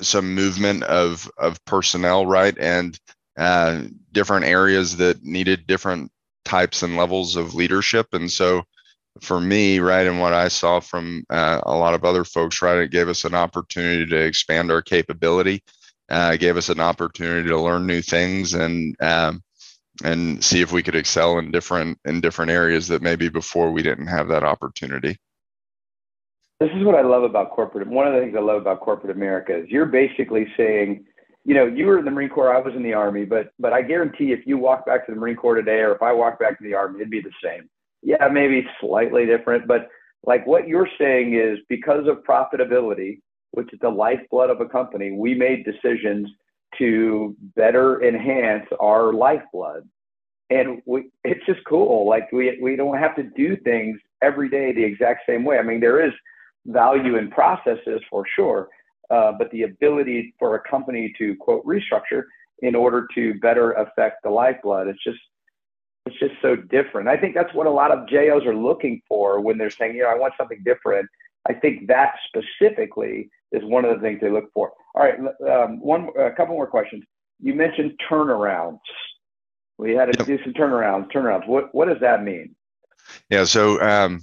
some 0.00 0.34
movement 0.34 0.82
of 0.84 1.30
of 1.38 1.62
personnel, 1.64 2.26
right, 2.26 2.56
and 2.58 2.98
uh, 3.36 3.82
different 4.12 4.46
areas 4.46 4.96
that 4.96 5.22
needed 5.22 5.66
different 5.66 6.10
types 6.44 6.82
and 6.82 6.96
levels 6.96 7.36
of 7.36 7.54
leadership. 7.54 8.06
And 8.12 8.30
so, 8.30 8.62
for 9.20 9.40
me, 9.40 9.78
right, 9.78 10.06
and 10.06 10.20
what 10.20 10.32
I 10.32 10.48
saw 10.48 10.80
from 10.80 11.24
uh, 11.30 11.60
a 11.64 11.74
lot 11.74 11.94
of 11.94 12.04
other 12.04 12.24
folks, 12.24 12.62
right, 12.62 12.78
it 12.78 12.90
gave 12.90 13.08
us 13.08 13.24
an 13.24 13.34
opportunity 13.34 14.06
to 14.06 14.16
expand 14.16 14.70
our 14.70 14.82
capability. 14.82 15.62
Uh, 16.10 16.36
gave 16.36 16.58
us 16.58 16.68
an 16.68 16.80
opportunity 16.80 17.48
to 17.48 17.58
learn 17.58 17.86
new 17.86 18.02
things 18.02 18.52
and 18.52 18.94
um, 19.00 19.42
and 20.02 20.42
see 20.42 20.60
if 20.60 20.72
we 20.72 20.82
could 20.82 20.96
excel 20.96 21.38
in 21.38 21.50
different 21.50 21.98
in 22.04 22.20
different 22.20 22.50
areas 22.50 22.88
that 22.88 23.02
maybe 23.02 23.28
before 23.28 23.70
we 23.70 23.82
didn't 23.82 24.06
have 24.06 24.28
that 24.28 24.42
opportunity. 24.42 25.16
This 26.60 26.70
is 26.76 26.84
what 26.84 26.94
I 26.94 27.02
love 27.02 27.22
about 27.22 27.50
corporate. 27.50 27.86
One 27.86 28.06
of 28.06 28.14
the 28.14 28.20
things 28.20 28.34
I 28.36 28.40
love 28.40 28.60
about 28.60 28.80
corporate 28.80 29.14
America 29.14 29.56
is 29.56 29.68
you're 29.68 29.86
basically 29.86 30.46
saying, 30.56 31.04
you 31.44 31.54
know, 31.54 31.66
you 31.66 31.86
were 31.86 31.98
in 31.98 32.04
the 32.04 32.10
Marine 32.10 32.28
Corps, 32.28 32.54
I 32.54 32.60
was 32.60 32.74
in 32.74 32.82
the 32.82 32.94
Army, 32.94 33.24
but 33.24 33.50
but 33.58 33.72
I 33.72 33.82
guarantee 33.82 34.32
if 34.32 34.46
you 34.46 34.58
walk 34.58 34.86
back 34.86 35.06
to 35.06 35.12
the 35.12 35.20
Marine 35.20 35.36
Corps 35.36 35.56
today, 35.56 35.80
or 35.80 35.94
if 35.94 36.02
I 36.02 36.12
walk 36.12 36.38
back 36.38 36.58
to 36.58 36.64
the 36.64 36.74
Army, 36.74 37.00
it'd 37.00 37.10
be 37.10 37.20
the 37.20 37.32
same. 37.42 37.68
Yeah, 38.02 38.28
maybe 38.28 38.66
slightly 38.80 39.26
different, 39.26 39.66
but 39.66 39.88
like 40.26 40.46
what 40.46 40.68
you're 40.68 40.88
saying 40.98 41.34
is 41.34 41.58
because 41.68 42.06
of 42.06 42.22
profitability, 42.24 43.20
which 43.52 43.72
is 43.72 43.78
the 43.80 43.88
lifeblood 43.88 44.50
of 44.50 44.60
a 44.60 44.66
company, 44.66 45.12
we 45.12 45.34
made 45.34 45.64
decisions 45.64 46.28
to 46.78 47.36
better 47.56 48.02
enhance 48.02 48.66
our 48.80 49.12
lifeblood. 49.12 49.88
And 50.50 50.82
we, 50.86 51.10
it's 51.24 51.44
just 51.46 51.60
cool. 51.66 52.08
Like 52.08 52.30
we, 52.32 52.58
we 52.60 52.76
don't 52.76 52.98
have 52.98 53.16
to 53.16 53.22
do 53.22 53.56
things 53.56 53.98
every 54.22 54.48
day 54.48 54.72
the 54.72 54.84
exact 54.84 55.22
same 55.28 55.44
way. 55.44 55.58
I 55.58 55.62
mean, 55.62 55.80
there 55.80 56.04
is 56.04 56.12
value 56.66 57.16
in 57.16 57.30
processes 57.30 58.00
for 58.10 58.24
sure, 58.34 58.68
uh, 59.10 59.32
but 59.32 59.50
the 59.50 59.62
ability 59.62 60.34
for 60.38 60.54
a 60.54 60.60
company 60.68 61.14
to 61.18 61.36
quote 61.36 61.64
restructure 61.64 62.24
in 62.60 62.74
order 62.74 63.06
to 63.14 63.34
better 63.40 63.72
affect 63.72 64.22
the 64.22 64.30
lifeblood, 64.30 64.86
it's 64.86 65.02
just, 65.02 65.18
it's 66.06 66.18
just 66.18 66.34
so 66.42 66.54
different. 66.56 67.08
I 67.08 67.16
think 67.16 67.34
that's 67.34 67.52
what 67.54 67.66
a 67.66 67.70
lot 67.70 67.90
of 67.90 68.08
JOs 68.08 68.44
are 68.46 68.54
looking 68.54 69.00
for 69.08 69.40
when 69.40 69.58
they're 69.58 69.70
saying, 69.70 69.96
you 69.96 70.02
know, 70.02 70.10
I 70.10 70.16
want 70.16 70.34
something 70.38 70.62
different. 70.64 71.08
I 71.48 71.54
think 71.54 71.86
that 71.88 72.14
specifically 72.28 73.30
is 73.52 73.62
one 73.64 73.84
of 73.84 73.94
the 73.94 74.02
things 74.02 74.20
they 74.20 74.30
look 74.30 74.52
for. 74.52 74.72
All 74.94 75.02
right, 75.02 75.18
um, 75.18 75.80
one, 75.80 76.08
a 76.18 76.30
couple 76.30 76.54
more 76.54 76.66
questions. 76.66 77.04
You 77.40 77.54
mentioned 77.54 77.98
turnarounds. 78.08 78.78
We 79.76 79.92
had 79.92 80.12
to 80.12 80.18
yep. 80.18 80.26
do 80.26 80.44
some 80.44 80.52
turnarounds. 80.52 81.10
Turnarounds. 81.10 81.48
What 81.48 81.74
what 81.74 81.88
does 81.88 82.00
that 82.00 82.22
mean? 82.22 82.54
Yeah. 83.28 83.44
So 83.44 83.80
um, 83.80 84.22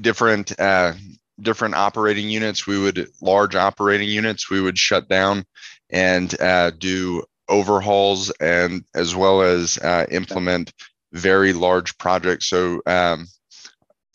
different 0.00 0.58
uh, 0.58 0.94
different 1.40 1.74
operating 1.74 2.30
units. 2.30 2.66
We 2.66 2.78
would 2.78 3.08
large 3.20 3.54
operating 3.54 4.08
units. 4.08 4.50
We 4.50 4.60
would 4.60 4.78
shut 4.78 5.08
down 5.08 5.44
and 5.90 6.40
uh, 6.40 6.70
do 6.70 7.24
overhauls 7.48 8.30
and 8.40 8.84
as 8.94 9.14
well 9.14 9.42
as 9.42 9.76
uh, 9.78 10.06
implement 10.10 10.72
very 11.12 11.52
large 11.52 11.98
projects. 11.98 12.48
So 12.48 12.80
um, 12.86 13.26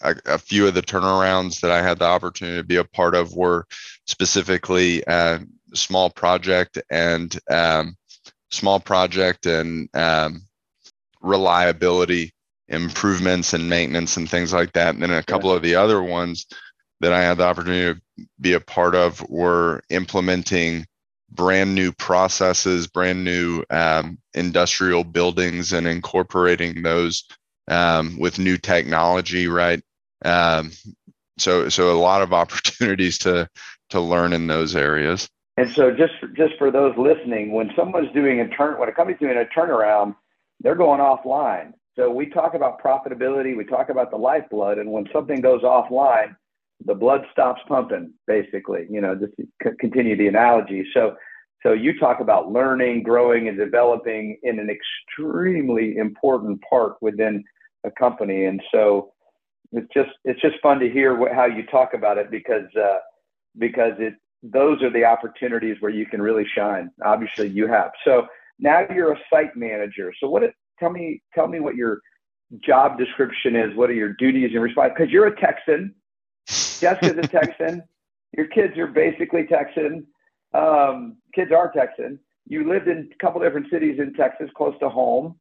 a, 0.02 0.16
a, 0.26 0.38
few 0.38 0.68
of 0.68 0.74
the 0.74 0.82
turnarounds 0.82 1.62
that 1.62 1.72
I 1.72 1.82
had 1.82 2.00
the 2.00 2.06
opportunity 2.06 2.58
to 2.58 2.64
be 2.64 2.76
a 2.76 2.84
part 2.84 3.16
of 3.16 3.36
were 3.36 3.66
specifically 4.06 5.06
uh, 5.08 5.40
small 5.74 6.10
project 6.10 6.80
and 6.90 7.38
um, 7.50 7.96
small 8.52 8.80
project 8.80 9.46
and 9.46 9.90
um, 9.96 10.44
reliability 11.22 12.34
improvements 12.70 13.54
and 13.54 13.70
maintenance 13.70 14.18
and 14.18 14.30
things 14.30 14.54
like 14.54 14.74
that. 14.74 14.94
And 14.94 15.04
then 15.04 15.12
a 15.12 15.24
couple 15.24 15.52
of 15.52 15.62
the 15.62 15.76
other 15.76 16.02
ones 16.02 16.46
that 17.00 17.14
I 17.14 17.22
had 17.22 17.38
the 17.38 17.46
opportunity 17.46 18.00
to 18.18 18.28
be 18.40 18.54
a 18.54 18.60
part 18.60 18.96
of 18.96 19.28
were 19.30 19.82
implementing 19.90 20.86
brand 21.30 21.76
new 21.76 21.92
processes, 21.92 22.88
brand 22.88 23.24
new 23.24 23.64
um, 23.70 24.18
industrial 24.34 25.04
buildings, 25.04 25.74
and 25.74 25.88
incorporating 25.88 26.82
those 26.82 27.26
um, 27.68 28.18
with 28.18 28.40
new 28.40 28.58
technology, 28.58 29.48
right? 29.48 29.82
Um, 30.24 30.72
so, 31.38 31.70
so 31.70 31.92
a 31.92 32.00
lot 32.00 32.22
of 32.22 32.34
opportunities 32.42 33.20
to 33.20 33.50
to 33.90 34.02
learn 34.02 34.34
in 34.34 34.48
those 34.48 34.76
areas. 34.76 35.30
And 35.56 35.70
so, 35.70 35.92
just 35.92 36.14
just 36.36 36.54
for 36.58 36.72
those 36.72 36.96
listening, 36.98 37.52
when 37.52 37.72
someone's 37.76 38.12
doing 38.14 38.40
a 38.42 38.48
turn, 38.50 38.80
when 38.80 38.90
a 38.90 38.92
company's 38.92 39.20
doing 39.20 39.38
a 39.38 39.60
turnaround, 39.60 40.16
they're 40.60 40.76
going 40.76 41.00
offline. 41.00 41.74
So 41.96 42.12
we 42.12 42.28
talk 42.28 42.54
about 42.54 42.82
profitability, 42.82 43.58
we 43.58 43.66
talk 43.66 43.90
about 43.90 44.12
the 44.12 44.18
lifeblood, 44.18 44.78
and 44.78 44.92
when 44.92 45.08
something 45.12 45.42
goes 45.42 45.64
offline, 45.64 46.36
the 46.86 46.94
blood 46.94 47.26
stops 47.32 47.62
pumping. 47.68 48.14
Basically, 48.28 48.86
you 48.90 49.02
know, 49.02 49.16
just 49.16 49.34
to 49.64 49.72
continue 49.80 50.16
the 50.16 50.28
analogy. 50.28 50.86
So, 50.94 51.16
so 51.64 51.74
you 51.74 51.98
talk 51.98 52.20
about 52.20 52.52
learning, 52.52 53.02
growing, 53.02 53.48
and 53.48 53.58
developing 53.58 54.38
in 54.44 54.60
an 54.60 54.70
extremely 54.70 55.98
important 55.98 56.62
part 56.70 56.98
within 57.02 57.44
a 57.84 57.90
company, 57.90 58.46
and 58.46 58.62
so 58.72 59.12
it's 59.72 59.94
just 59.94 60.10
it's 60.24 60.42
just 60.42 60.56
fun 60.62 60.80
to 60.80 60.90
hear 60.90 61.16
what, 61.16 61.34
how 61.34 61.46
you 61.46 61.66
talk 61.66 61.94
about 61.94 62.18
it 62.18 62.32
because 62.32 62.68
uh, 62.76 63.00
because 63.58 63.94
it 64.00 64.14
those 64.44 64.82
are 64.84 64.92
the 64.92 65.04
opportunities 65.04 65.78
where 65.80 65.92
you 65.92 66.06
can 66.06 66.22
really 66.22 66.46
shine. 66.56 66.92
Obviously, 67.04 67.48
you 67.50 67.68
have. 67.68 67.92
So 68.06 68.28
now 68.60 68.86
you're 68.94 69.14
a 69.14 69.20
site 69.32 69.56
manager. 69.56 70.14
So 70.20 70.30
what? 70.30 70.44
Tell 70.80 70.92
me 70.92 71.22
tell 71.34 71.48
me 71.48 71.60
what 71.60 71.76
your 71.76 72.02
job 72.60 72.98
description 72.98 73.56
is. 73.56 73.76
What 73.76 73.90
are 73.90 73.94
your 73.94 74.14
duties 74.14 74.52
and 74.54 74.64
responsibilities? 74.64 74.98
Because 74.98 75.12
you're 75.12 75.28
a 75.28 75.40
Texan. 75.40 75.96
Jessica's 76.48 77.18
a 77.18 77.28
Texan. 77.28 77.84
Your 78.36 78.48
kids 78.48 78.78
are 78.78 78.88
basically 78.88 79.48
Texan. 79.48 80.06
Um, 80.54 81.18
kids 81.34 81.52
are 81.52 81.72
Texan. 81.72 82.20
You 82.46 82.70
lived 82.70 82.88
in 82.88 83.10
a 83.12 83.24
couple 83.24 83.42
different 83.42 83.68
cities 83.72 84.00
in 84.00 84.14
Texas, 84.14 84.50
close 84.56 84.76
to 84.80 84.90
home. 84.90 85.40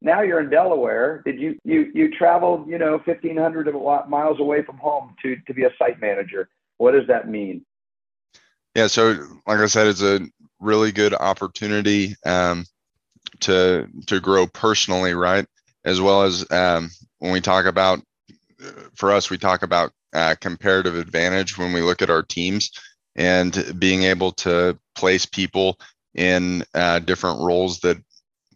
Now 0.00 0.22
you're 0.22 0.40
in 0.40 0.50
Delaware. 0.50 1.22
Did 1.24 1.40
you 1.40 1.58
you 1.64 1.90
you 1.94 2.10
traveled 2.10 2.68
you 2.68 2.78
know 2.78 2.92
1,500 3.04 3.72
miles 4.08 4.40
away 4.40 4.62
from 4.62 4.78
home 4.78 5.14
to 5.22 5.36
to 5.46 5.54
be 5.54 5.64
a 5.64 5.70
site 5.78 6.00
manager? 6.00 6.48
What 6.76 6.92
does 6.92 7.06
that 7.08 7.28
mean? 7.28 7.64
Yeah, 8.74 8.86
so 8.86 9.14
like 9.46 9.58
I 9.58 9.66
said, 9.66 9.88
it's 9.88 10.02
a 10.02 10.20
really 10.60 10.92
good 10.92 11.14
opportunity 11.14 12.14
um, 12.24 12.64
to 13.40 13.88
to 14.06 14.20
grow 14.20 14.46
personally, 14.46 15.14
right? 15.14 15.46
As 15.84 16.00
well 16.00 16.22
as 16.22 16.48
um, 16.50 16.90
when 17.18 17.32
we 17.32 17.40
talk 17.40 17.66
about, 17.66 18.00
for 18.94 19.10
us, 19.12 19.30
we 19.30 19.38
talk 19.38 19.62
about 19.62 19.92
uh, 20.12 20.34
comparative 20.40 20.96
advantage 20.96 21.58
when 21.58 21.72
we 21.72 21.82
look 21.82 22.02
at 22.02 22.10
our 22.10 22.22
teams 22.22 22.70
and 23.16 23.74
being 23.78 24.04
able 24.04 24.32
to 24.32 24.78
place 24.94 25.26
people 25.26 25.78
in 26.14 26.62
uh, 26.74 26.98
different 27.00 27.40
roles 27.40 27.80
that 27.80 27.96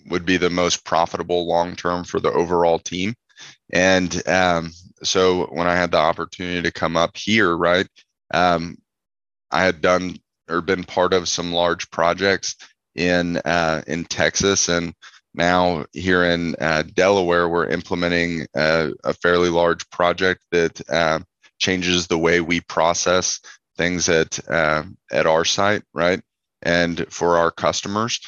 would 0.06 0.24
be 0.24 0.36
the 0.36 0.50
most 0.50 0.84
profitable 0.84 1.46
long 1.46 1.76
term 1.76 2.04
for 2.04 2.20
the 2.20 2.32
overall 2.32 2.78
team. 2.78 3.14
And 3.72 4.26
um, 4.28 4.72
so 5.02 5.46
when 5.46 5.66
I 5.66 5.76
had 5.76 5.90
the 5.90 5.98
opportunity 5.98 6.62
to 6.62 6.72
come 6.72 6.96
up 6.96 7.16
here, 7.16 7.56
right, 7.56 7.86
um, 8.32 8.76
I 9.50 9.64
had 9.64 9.80
done 9.80 10.18
or 10.48 10.60
been 10.60 10.84
part 10.84 11.12
of 11.12 11.28
some 11.28 11.52
large 11.52 11.90
projects 11.90 12.56
in 12.94 13.38
uh, 13.38 13.82
in 13.86 14.04
Texas, 14.04 14.68
and 14.68 14.94
now 15.34 15.86
here 15.92 16.24
in 16.24 16.54
uh, 16.60 16.82
Delaware, 16.94 17.48
we're 17.48 17.68
implementing 17.68 18.46
a, 18.54 18.92
fairly 19.22 19.48
large 19.48 19.88
project 19.90 20.42
that 20.50 20.90
uh, 20.90 21.20
changes 21.58 22.06
the 22.06 22.18
way 22.18 22.40
we 22.40 22.60
process 22.60 23.40
things 23.76 24.08
at 24.08 24.38
uh, 24.48 24.82
at 25.10 25.26
our 25.26 25.44
site, 25.44 25.82
right? 25.94 26.20
And 26.62 27.06
for 27.10 27.38
our 27.38 27.50
customers. 27.50 28.20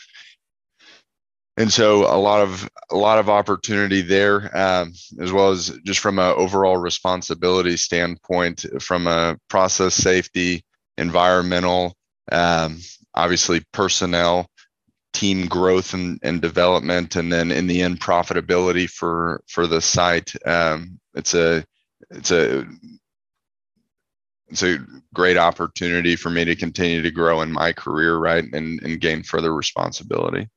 And 1.56 1.72
so 1.72 2.02
a 2.12 2.18
lot 2.18 2.42
of 2.42 2.68
a 2.90 2.96
lot 2.96 3.18
of 3.18 3.28
opportunity 3.28 4.02
there, 4.02 4.56
um, 4.56 4.92
as 5.20 5.30
well 5.30 5.50
as 5.50 5.70
just 5.84 6.00
from 6.00 6.18
an 6.18 6.34
overall 6.36 6.76
responsibility 6.76 7.76
standpoint, 7.76 8.66
from 8.80 9.06
a 9.06 9.38
process 9.48 9.94
safety, 9.94 10.64
environmental, 10.98 11.96
um, 12.32 12.80
obviously 13.14 13.62
personnel, 13.72 14.48
team 15.12 15.46
growth 15.46 15.94
and, 15.94 16.18
and 16.24 16.42
development, 16.42 17.14
and 17.14 17.32
then 17.32 17.52
in 17.52 17.68
the 17.68 17.82
end 17.82 18.00
profitability 18.00 18.90
for 18.90 19.42
for 19.46 19.68
the 19.68 19.80
site. 19.80 20.32
Um, 20.44 20.98
it's 21.14 21.34
a 21.34 21.64
it's 22.10 22.32
a 22.32 22.66
it's 24.48 24.62
a 24.64 24.78
great 25.14 25.36
opportunity 25.36 26.16
for 26.16 26.30
me 26.30 26.44
to 26.44 26.56
continue 26.56 27.00
to 27.00 27.10
grow 27.12 27.42
in 27.42 27.52
my 27.52 27.72
career, 27.72 28.16
right, 28.16 28.44
and 28.52 28.82
and 28.82 29.00
gain 29.00 29.22
further 29.22 29.54
responsibility. 29.54 30.48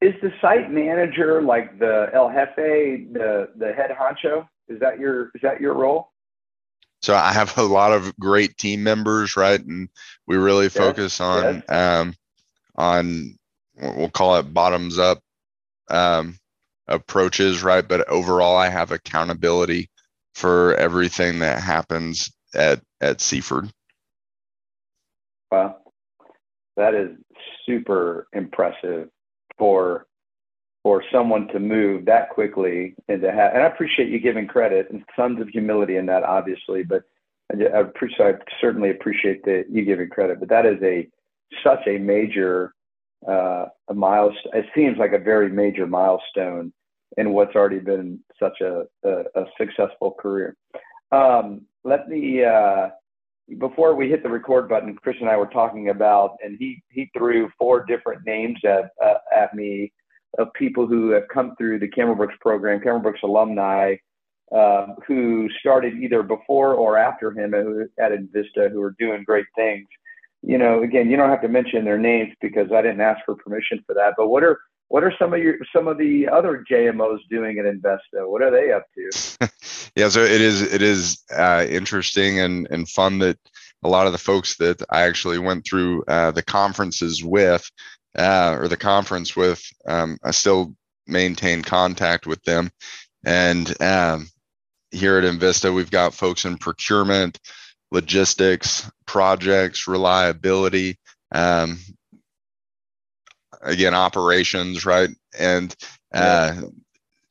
Is 0.00 0.14
the 0.20 0.30
site 0.42 0.70
manager 0.70 1.40
like 1.40 1.78
the 1.78 2.10
El 2.12 2.30
Jefe, 2.30 3.12
the 3.12 3.48
the 3.56 3.72
head 3.72 3.90
honcho? 3.98 4.46
Is 4.68 4.78
that 4.80 4.98
your 4.98 5.30
is 5.34 5.40
that 5.42 5.60
your 5.60 5.74
role? 5.74 6.10
So 7.02 7.14
I 7.14 7.32
have 7.32 7.56
a 7.56 7.62
lot 7.62 7.92
of 7.92 8.16
great 8.18 8.56
team 8.58 8.82
members, 8.82 9.36
right, 9.36 9.60
and 9.60 9.88
we 10.26 10.36
really 10.36 10.64
yes, 10.64 10.76
focus 10.76 11.20
on 11.20 11.62
yes. 11.68 11.70
um, 11.70 12.14
on 12.76 13.38
we'll 13.78 14.10
call 14.10 14.36
it 14.36 14.52
bottoms 14.52 14.98
up 14.98 15.20
um, 15.88 16.38
approaches, 16.88 17.62
right? 17.62 17.86
But 17.86 18.08
overall, 18.08 18.56
I 18.56 18.68
have 18.68 18.92
accountability 18.92 19.88
for 20.34 20.74
everything 20.74 21.38
that 21.38 21.62
happens 21.62 22.30
at 22.54 22.82
at 23.00 23.22
Seaford. 23.22 23.70
Wow, 25.50 25.76
that 26.76 26.94
is 26.94 27.16
super 27.64 28.26
impressive 28.34 29.08
for 29.58 30.06
for 30.82 31.02
someone 31.10 31.48
to 31.48 31.58
move 31.58 32.04
that 32.04 32.30
quickly 32.30 32.94
and 33.08 33.20
to 33.20 33.32
have. 33.32 33.54
And 33.54 33.62
I 33.62 33.66
appreciate 33.66 34.08
you 34.08 34.20
giving 34.20 34.46
credit 34.46 34.88
and 34.90 35.02
tons 35.16 35.40
of 35.40 35.48
humility 35.48 35.96
in 35.96 36.06
that, 36.06 36.22
obviously. 36.22 36.84
But 36.84 37.02
I, 37.52 37.64
I 37.64 37.80
appreciate, 37.80 38.36
I 38.36 38.38
certainly 38.60 38.90
appreciate 38.90 39.44
that 39.46 39.64
you 39.68 39.84
giving 39.84 40.08
credit. 40.08 40.38
But 40.38 40.48
that 40.50 40.64
is 40.64 40.80
a 40.82 41.08
such 41.64 41.80
a 41.88 41.98
major 41.98 42.72
uh, 43.26 43.66
a 43.88 43.94
milestone. 43.94 44.52
It 44.54 44.66
seems 44.74 44.98
like 44.98 45.12
a 45.12 45.18
very 45.18 45.48
major 45.48 45.86
milestone 45.86 46.72
in 47.16 47.32
what's 47.32 47.56
already 47.56 47.78
been 47.78 48.20
such 48.38 48.60
a, 48.60 48.84
a, 49.04 49.24
a 49.34 49.44
successful 49.58 50.12
career. 50.12 50.56
Um, 51.12 51.62
let 51.84 52.08
me, 52.08 52.44
uh, 52.44 52.90
before 53.58 53.94
we 53.94 54.08
hit 54.08 54.22
the 54.22 54.28
record 54.28 54.68
button, 54.68 54.96
Chris 54.96 55.16
and 55.20 55.28
I 55.28 55.36
were 55.36 55.46
talking 55.46 55.90
about, 55.90 56.36
and 56.42 56.56
he, 56.58 56.82
he 56.88 57.10
threw 57.16 57.48
four 57.58 57.84
different 57.84 58.26
names 58.26 58.58
at, 58.64 58.90
uh, 59.02 59.18
at 59.34 59.54
me 59.54 59.92
of 60.38 60.52
people 60.54 60.86
who 60.86 61.10
have 61.10 61.28
come 61.32 61.54
through 61.56 61.78
the 61.78 61.88
Cameron 61.88 62.18
Brooks 62.18 62.34
program, 62.40 62.80
Cameron 62.80 63.02
Brooks 63.02 63.20
alumni, 63.22 63.94
uh, 64.54 64.86
who 65.06 65.48
started 65.60 65.94
either 65.94 66.22
before 66.22 66.74
or 66.74 66.98
after 66.98 67.30
him 67.30 67.54
at 67.54 68.12
Invista, 68.12 68.70
who 68.70 68.82
are 68.82 68.94
doing 68.98 69.24
great 69.24 69.46
things 69.56 69.86
you 70.46 70.58
know, 70.58 70.82
again, 70.84 71.10
you 71.10 71.16
don't 71.16 71.30
have 71.30 71.42
to 71.42 71.48
mention 71.48 71.84
their 71.84 71.98
names 71.98 72.32
because 72.40 72.70
I 72.72 72.80
didn't 72.80 73.00
ask 73.00 73.24
for 73.24 73.34
permission 73.34 73.82
for 73.84 73.94
that. 73.94 74.14
But 74.16 74.28
what 74.28 74.44
are 74.44 74.60
what 74.88 75.02
are 75.04 75.12
some 75.18 75.34
of 75.34 75.40
your 75.40 75.56
some 75.74 75.88
of 75.88 75.98
the 75.98 76.28
other 76.28 76.64
JMOs 76.70 77.18
doing 77.30 77.58
at 77.58 77.64
Invista? 77.64 78.28
What 78.28 78.42
are 78.42 78.50
they 78.50 78.72
up 78.72 78.86
to? 78.94 79.48
yeah, 79.96 80.08
so 80.08 80.20
it 80.20 80.40
is 80.40 80.62
it 80.62 80.82
is 80.82 81.22
uh, 81.34 81.66
interesting 81.68 82.40
and 82.40 82.68
and 82.70 82.88
fun 82.88 83.18
that 83.20 83.38
a 83.82 83.88
lot 83.88 84.06
of 84.06 84.12
the 84.12 84.18
folks 84.18 84.56
that 84.56 84.82
I 84.90 85.02
actually 85.02 85.38
went 85.38 85.66
through 85.66 86.02
uh, 86.08 86.30
the 86.30 86.42
conferences 86.42 87.22
with 87.22 87.68
uh, 88.16 88.56
or 88.58 88.68
the 88.68 88.76
conference 88.76 89.36
with, 89.36 89.62
um, 89.86 90.18
I 90.24 90.30
still 90.30 90.74
maintain 91.06 91.62
contact 91.62 92.26
with 92.26 92.42
them. 92.44 92.70
And 93.24 93.80
um, 93.82 94.28
here 94.90 95.18
at 95.18 95.24
Invista, 95.24 95.74
we've 95.74 95.90
got 95.90 96.14
folks 96.14 96.44
in 96.44 96.58
procurement, 96.58 97.38
logistics, 97.90 98.90
projects, 99.06 99.86
reliability, 99.86 100.98
um, 101.32 101.78
again, 103.66 103.94
operations, 103.94 104.86
right? 104.86 105.10
And 105.38 105.74
uh, 106.14 106.62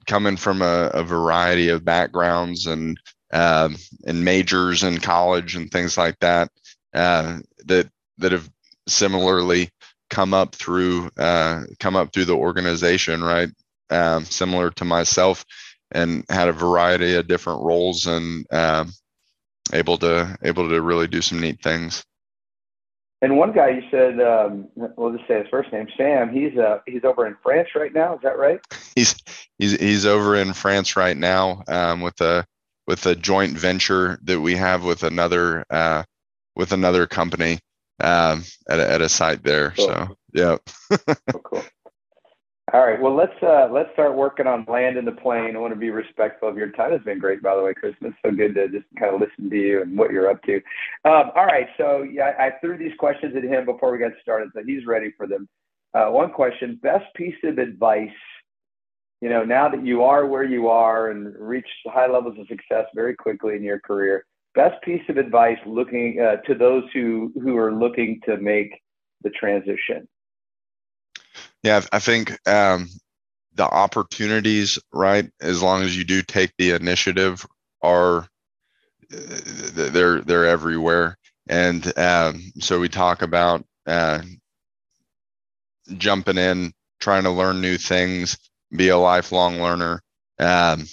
coming 0.06 0.38
from 0.38 0.62
a, 0.62 0.92
a, 0.94 1.04
variety 1.04 1.70
of 1.70 1.86
backgrounds 1.86 2.68
and 2.68 3.00
um, 3.34 3.76
and 4.06 4.24
majors 4.24 4.84
in 4.84 5.00
college 5.00 5.56
and 5.56 5.72
things 5.72 5.98
like 5.98 6.20
that 6.20 6.50
uh, 6.94 7.40
that 7.66 7.90
that 8.18 8.32
have 8.32 8.50
similarly 8.88 9.70
come 10.10 10.34
up 10.34 10.56
through 10.56 11.10
uh, 11.18 11.64
come 11.80 11.96
up 11.96 12.14
through 12.14 12.26
the 12.26 12.36
organization, 12.36 13.24
right? 13.24 13.50
Um, 13.90 14.26
similar 14.26 14.72
to 14.72 14.86
myself, 14.86 15.46
and 15.92 16.24
had 16.30 16.48
a 16.48 16.54
variety 16.54 17.16
of 17.16 17.28
different 17.28 17.64
roles 17.64 18.06
and 18.06 18.46
um, 18.52 18.92
able 19.74 19.98
to 20.00 20.38
able 20.44 20.70
to 20.70 20.82
really 20.82 21.08
do 21.08 21.22
some 21.22 21.40
neat 21.40 21.62
things. 21.62 22.04
And 23.22 23.38
one 23.38 23.54
guy 23.54 23.70
you 23.70 23.84
said, 23.90 24.20
um, 24.20 24.68
we'll 24.76 25.16
just 25.16 25.28
say 25.28 25.40
his 25.40 25.48
first 25.50 25.72
name, 25.72 25.88
Sam. 25.98 26.34
He's 26.34 26.58
uh, 26.58 26.80
he's 26.86 27.04
over 27.04 27.26
in 27.26 27.36
France 27.42 27.70
right 27.76 27.94
now. 27.94 28.16
Is 28.16 28.22
that 28.24 28.38
right? 28.38 28.60
He's 28.96 29.16
he's 29.58 29.80
he's 29.80 30.06
over 30.06 30.36
in 30.36 30.54
France 30.54 30.96
right 30.96 31.16
now 31.16 31.64
um, 31.68 32.02
with 32.02 32.20
a 32.22 32.46
with 32.88 33.06
a 33.06 33.16
joint 33.16 33.58
venture 33.58 34.20
that 34.24 34.42
we 34.42 34.56
have 34.56 34.84
with 34.84 35.04
another 35.04 35.66
uh, 35.70 36.04
with 36.56 36.72
another 36.72 37.08
company 37.08 37.60
um, 38.02 38.44
at 38.70 38.80
a, 38.80 38.92
at 38.92 39.02
a 39.02 39.10
site 39.10 39.44
there. 39.44 39.72
Cool. 39.72 39.88
So 39.88 40.18
yeah. 40.34 40.58
oh, 41.34 41.40
cool. 41.44 41.64
All 42.74 42.82
right. 42.82 43.00
Well, 43.00 43.16
let's 43.16 43.36
uh, 43.44 43.68
let's 43.72 43.92
start 43.94 44.16
working 44.16 44.48
on 44.48 44.66
landing 44.68 45.06
the 45.06 45.12
plane. 45.12 45.56
I 45.56 45.60
want 45.60 45.74
to 45.74 45.80
be 45.80 45.92
respectful 45.92 46.50
of 46.50 46.58
your 46.58 46.72
time. 46.72 46.94
It's 46.94 47.06
been 47.06 47.20
great, 47.20 47.44
by 47.44 47.56
the 47.56 47.62
way, 47.62 47.76
Chris. 47.76 47.94
It's 48.02 48.16
so 48.26 48.32
good 48.32 48.56
to 48.56 48.68
just 48.70 48.86
kind 48.98 49.14
of 49.14 49.22
listen 49.22 49.52
to 49.52 49.56
you 49.56 49.84
and 49.84 49.96
what 49.96 50.12
you're 50.12 50.32
up 50.32 50.42
to. 50.44 50.56
Um, 51.06 51.30
all 51.36 51.46
right. 51.46 51.68
So 51.78 52.02
yeah, 52.02 52.32
I 52.40 52.54
threw 52.62 52.76
these 52.76 52.98
questions 52.98 53.36
at 53.36 53.44
him 53.44 53.66
before 53.66 53.92
we 53.92 54.00
got 54.00 54.14
started, 54.20 54.50
so 54.56 54.64
he's 54.66 54.88
ready 54.88 55.14
for 55.16 55.28
them. 55.28 55.48
Uh, 55.94 56.08
one 56.08 56.32
question: 56.32 56.80
Best 56.82 57.06
piece 57.16 57.36
of 57.44 57.60
advice. 57.60 58.10
You 59.22 59.30
know, 59.30 59.44
now 59.44 59.70
that 59.70 59.86
you 59.86 60.02
are 60.02 60.26
where 60.26 60.44
you 60.44 60.68
are 60.68 61.12
and 61.12 61.36
reached 61.38 61.70
high 61.86 62.08
levels 62.08 62.38
of 62.40 62.48
success 62.48 62.86
very 62.96 63.16
quickly 63.16 63.56
in 63.56 63.62
your 63.64 63.80
career, 63.80 64.26
best 64.56 64.82
piece 64.82 65.04
of 65.08 65.18
advice 65.18 65.60
looking 65.68 66.20
uh, 66.20 66.38
to 66.48 66.56
those 66.56 66.84
who 66.94 67.32
who 67.44 67.58
are 67.58 67.72
looking 67.72 68.20
to 68.26 68.38
make 68.38 68.72
the 69.22 69.30
transition. 69.30 70.08
Yeah, 71.66 71.82
I 71.92 71.98
think 71.98 72.38
um, 72.48 72.88
the 73.56 73.64
opportunities, 73.64 74.78
right, 74.94 75.28
as 75.42 75.64
long 75.64 75.82
as 75.82 75.98
you 75.98 76.04
do 76.04 76.22
take 76.22 76.52
the 76.60 76.70
initiative, 76.70 77.44
are 77.82 78.28
they're 79.10 80.22
they're 80.22 80.46
everywhere. 80.46 81.18
And 81.50 81.98
um, 81.98 82.52
so 82.60 82.80
we 82.80 82.88
talk 82.88 83.24
about 83.24 83.66
uh, 83.88 84.22
jumping 85.98 86.38
in, 86.38 86.72
trying 87.00 87.24
to 87.24 87.32
learn 87.32 87.62
new 87.62 87.78
things, 87.78 88.38
be 88.70 88.90
a 88.90 88.98
lifelong 88.98 89.60
learner, 89.60 90.04
um, 90.38 90.86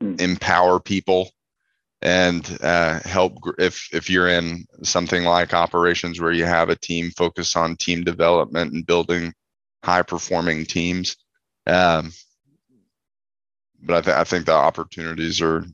mm. 0.00 0.20
empower 0.20 0.78
people, 0.78 1.30
and 2.00 2.58
uh, 2.62 3.00
help 3.00 3.38
if 3.58 3.88
if 3.92 4.08
you're 4.08 4.28
in 4.28 4.66
something 4.84 5.24
like 5.24 5.52
operations 5.52 6.20
where 6.20 6.30
you 6.30 6.44
have 6.44 6.68
a 6.68 6.76
team 6.76 7.10
focus 7.16 7.56
on 7.56 7.74
team 7.74 8.04
development 8.04 8.72
and 8.72 8.86
building 8.86 9.32
high 9.86 10.02
performing 10.02 10.66
teams. 10.66 11.16
Um, 11.64 12.12
but 13.80 13.96
I, 13.96 14.00
th- 14.00 14.16
I 14.16 14.24
think 14.24 14.46
the 14.46 14.52
opportunities 14.52 15.40
are 15.40 15.64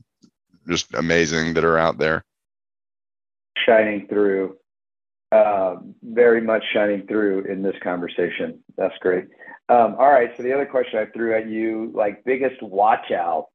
just 0.67 0.93
amazing 0.93 1.55
that 1.55 1.65
are 1.65 1.79
out 1.79 1.97
there. 1.97 2.23
Shining 3.65 4.07
through, 4.07 4.57
uh, 5.31 5.77
very 6.03 6.41
much 6.41 6.63
shining 6.73 7.07
through 7.07 7.45
in 7.45 7.63
this 7.63 7.75
conversation. 7.83 8.63
That's 8.77 8.93
great. 9.01 9.25
Um, 9.69 9.95
all 9.97 10.11
right. 10.11 10.31
So 10.37 10.43
the 10.43 10.53
other 10.53 10.67
question 10.67 10.99
I 10.99 11.05
threw 11.07 11.35
at 11.35 11.49
you, 11.49 11.91
like 11.95 12.23
biggest 12.23 12.61
watch 12.61 13.11
out 13.11 13.47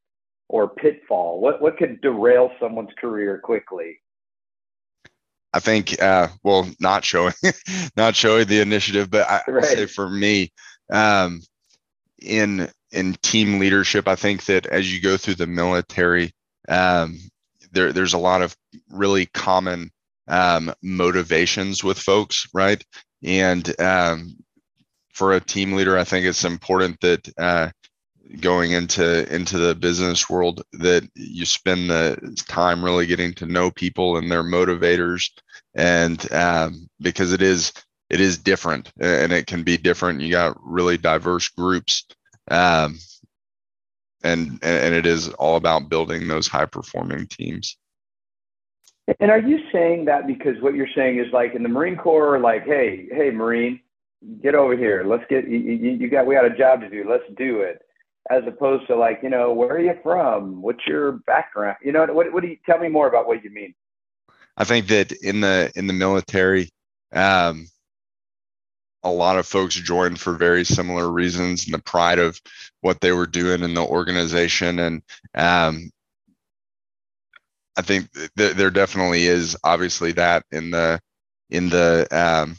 or 0.49 0.69
pitfall, 0.69 1.41
what 1.41 1.63
what 1.63 1.77
could 1.77 2.01
derail 2.01 2.51
someone's 2.59 2.95
career 3.01 3.39
quickly? 3.39 4.01
I 5.53 5.61
think, 5.61 6.01
uh, 6.01 6.29
well, 6.43 6.69
not 6.79 7.05
showing, 7.05 7.35
not 7.97 8.15
showing 8.15 8.47
the 8.47 8.61
initiative, 8.61 9.11
but 9.11 9.29
I 9.29 9.43
right. 9.49 9.65
say 9.65 9.87
for 9.87 10.09
me, 10.09 10.53
um, 10.91 11.41
in 12.21 12.69
in 12.91 13.15
team 13.23 13.59
leadership, 13.59 14.09
I 14.09 14.17
think 14.17 14.47
that 14.47 14.67
as 14.67 14.93
you 14.93 15.01
go 15.01 15.17
through 15.17 15.37
the 15.37 15.47
military, 15.47 16.33
um, 16.69 17.19
there 17.73 17.93
there's 17.93 18.15
a 18.15 18.19
lot 18.19 18.43
of 18.43 18.57
really 18.91 19.27
common 19.27 19.91
um, 20.27 20.73
motivations 20.83 21.83
with 21.83 21.99
folks, 21.99 22.47
right? 22.53 22.83
And 23.23 23.81
um, 23.81 24.37
for 25.13 25.33
a 25.33 25.41
team 25.41 25.73
leader, 25.73 25.99
I 25.99 26.05
think 26.05 26.27
it's 26.27 26.45
important 26.45 27.01
that 27.01 27.29
uh, 27.39 27.71
going 28.41 28.73
into 28.73 29.35
into 29.35 29.59
the 29.59 29.75
business 29.75 30.29
world 30.29 30.63
that 30.73 31.09
you 31.15 31.47
spend 31.47 31.91
the 31.91 32.37
time 32.47 32.85
really 32.85 33.07
getting 33.07 33.33
to 33.35 33.47
know 33.47 33.71
people 33.71 34.17
and 34.17 34.31
their 34.31 34.43
motivators. 34.43 35.31
And 35.75 36.33
um, 36.33 36.89
because 37.01 37.33
it 37.33 37.43
is 37.43 37.73
it 38.11 38.21
is 38.21 38.39
different 38.39 38.93
and 39.01 39.33
it 39.33 39.47
can 39.47 39.63
be 39.63 39.77
different. 39.77 40.21
You 40.21 40.31
got 40.31 40.57
really 40.63 40.99
diverse 40.99 41.49
groups 41.49 42.05
um, 42.51 42.99
and 44.23 44.59
and 44.63 44.95
it 44.95 45.07
is 45.07 45.29
all 45.31 45.57
about 45.57 45.89
building 45.89 46.29
those 46.29 46.49
high 46.49 46.67
performing 46.67 47.27
teams. 47.27 47.77
And 49.21 49.31
are 49.31 49.41
you 49.41 49.61
saying 49.73 50.05
that 50.05 50.27
because 50.27 50.61
what 50.61 50.75
you're 50.75 50.89
saying 50.95 51.19
is 51.19 51.33
like 51.33 51.55
in 51.55 51.63
the 51.63 51.69
marine 51.69 51.97
corps 51.97 52.39
like 52.39 52.65
hey 52.65 53.09
hey 53.11 53.31
marine 53.31 53.81
get 54.43 54.55
over 54.55 54.77
here. 54.77 55.05
Let's 55.07 55.25
get 55.31 55.49
you, 55.49 55.59
you 55.59 56.09
got 56.09 56.27
we 56.27 56.35
got 56.35 56.45
a 56.45 56.57
job 56.57 56.81
to 56.83 56.91
do. 56.91 57.09
Let's 57.09 57.25
do 57.37 57.61
it 57.61 57.83
as 58.31 58.43
opposed 58.47 58.87
to 58.89 58.97
like, 58.97 59.21
you 59.23 59.31
know, 59.31 59.53
where 59.53 59.71
are 59.71 59.81
you 59.81 59.95
from? 60.03 60.63
What's 60.63 60.87
your 60.87 61.13
background? 61.27 61.77
You 61.83 61.93
know, 61.93 62.07
what, 62.07 62.33
what 62.33 62.43
do 62.43 62.49
you 62.49 62.59
tell 62.67 62.79
me 62.79 62.89
more 62.89 63.09
about 63.09 63.27
what 63.27 63.43
you 63.43 63.51
mean? 63.51 63.75
I 64.57 64.65
think 64.65 64.89
that 64.89 65.13
in 65.13 65.41
the 65.41 65.71
in 65.77 65.87
the 65.87 65.93
military, 65.93 66.69
um, 67.13 67.69
a 69.05 69.11
lot 69.11 69.39
of 69.39 69.47
folks 69.47 69.75
joined 69.75 70.19
for 70.19 70.35
very 70.35 70.65
similar 70.65 71.11
reasons 71.11 71.65
and 71.65 71.75
the 71.75 71.79
pride 71.79 72.19
of 72.19 72.41
what 72.81 73.01
they 73.01 73.13
were 73.13 73.27
doing 73.27 73.63
in 73.63 73.75
the 73.75 73.85
organization. 73.85 74.79
And 74.81 75.03
um, 75.35 75.91
I 77.77 77.83
think 77.83 78.09
th- 78.37 78.57
there 78.57 78.71
definitely 78.71 79.27
is 79.27 79.57
obviously 79.63 80.13
that 80.13 80.45
in 80.51 80.71
the 80.71 81.01
in 81.51 81.69
the 81.69 82.07
um, 82.11 82.57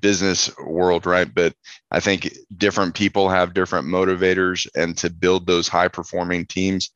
business 0.00 0.50
world, 0.58 1.06
right? 1.06 1.32
But 1.32 1.54
I 1.90 2.00
think 2.00 2.36
different 2.56 2.94
people 2.94 3.28
have 3.28 3.54
different 3.54 3.86
motivators, 3.86 4.66
and 4.74 4.96
to 4.98 5.10
build 5.10 5.46
those 5.46 5.68
high 5.68 5.88
performing 5.88 6.46
teams, 6.46 6.90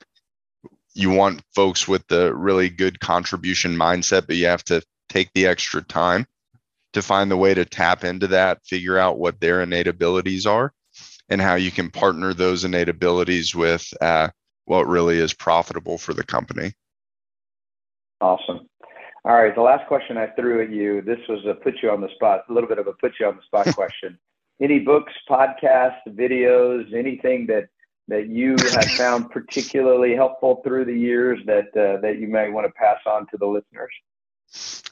you 0.95 1.11
want 1.11 1.43
folks 1.55 1.87
with 1.87 2.07
the 2.09 2.35
really 2.35 2.69
good 2.69 3.01
contribution 3.01 3.77
mindset, 3.77 4.27
but 4.27 4.37
you 4.37 4.47
have 4.47 4.65
to 4.65 4.83
take 5.09 5.31
the 5.35 5.47
extra 5.47 5.83
time 5.83 6.27
to 6.93 7.03
find 7.03 7.31
the 7.31 7.37
way 7.37 7.55
to 7.55 7.65
tap 7.65 8.05
into 8.05 8.27
that, 8.29 8.65
figure 8.67 8.99
out 8.99 9.19
what 9.19 9.41
their 9.41 9.63
innate 9.63 9.87
abilities 9.87 10.47
are, 10.47 10.73
and 11.29 11.41
how 11.41 11.55
you 11.55 11.71
can 11.71 11.91
partner 11.91 12.35
those 12.35 12.65
innate 12.65 12.89
abilities 12.89 13.55
with 13.55 13.93
uh, 14.01 14.29
what 14.65 14.89
really 14.89 15.19
is 15.19 15.33
profitable 15.33 15.99
for 15.99 16.15
the 16.15 16.25
company. 16.25 16.73
Awesome. 18.21 18.69
All 19.25 19.35
right, 19.35 19.55
the 19.55 19.61
last 19.61 19.87
question 19.87 20.17
I 20.17 20.29
threw 20.29 20.63
at 20.63 20.71
you. 20.71 21.03
This 21.03 21.19
was 21.29 21.45
a 21.47 21.55
put 21.55 21.83
you 21.83 21.91
on 21.91 22.01
the 22.01 22.09
spot, 22.15 22.45
a 22.49 22.53
little 22.53 22.69
bit 22.69 22.79
of 22.79 22.87
a 22.87 22.95
put 22.95 23.13
you 23.21 23.27
on 23.27 23.37
the 23.37 23.43
spot 23.43 23.75
question. 23.75 24.19
Any 24.61 24.79
books, 24.79 25.13
podcasts, 25.29 26.07
videos, 26.09 26.93
anything 26.95 27.47
that 27.47 27.69
that 28.09 28.29
you 28.29 28.57
have 28.73 28.91
found 28.97 29.31
particularly 29.31 30.15
helpful 30.15 30.61
through 30.65 30.85
the 30.85 30.99
years 30.99 31.39
that 31.47 31.69
uh, 31.77 32.01
that 32.01 32.19
you 32.19 32.29
may 32.29 32.51
want 32.51 32.67
to 32.67 32.73
pass 32.73 32.99
on 33.07 33.27
to 33.29 33.37
the 33.39 33.47
listeners? 33.47 33.93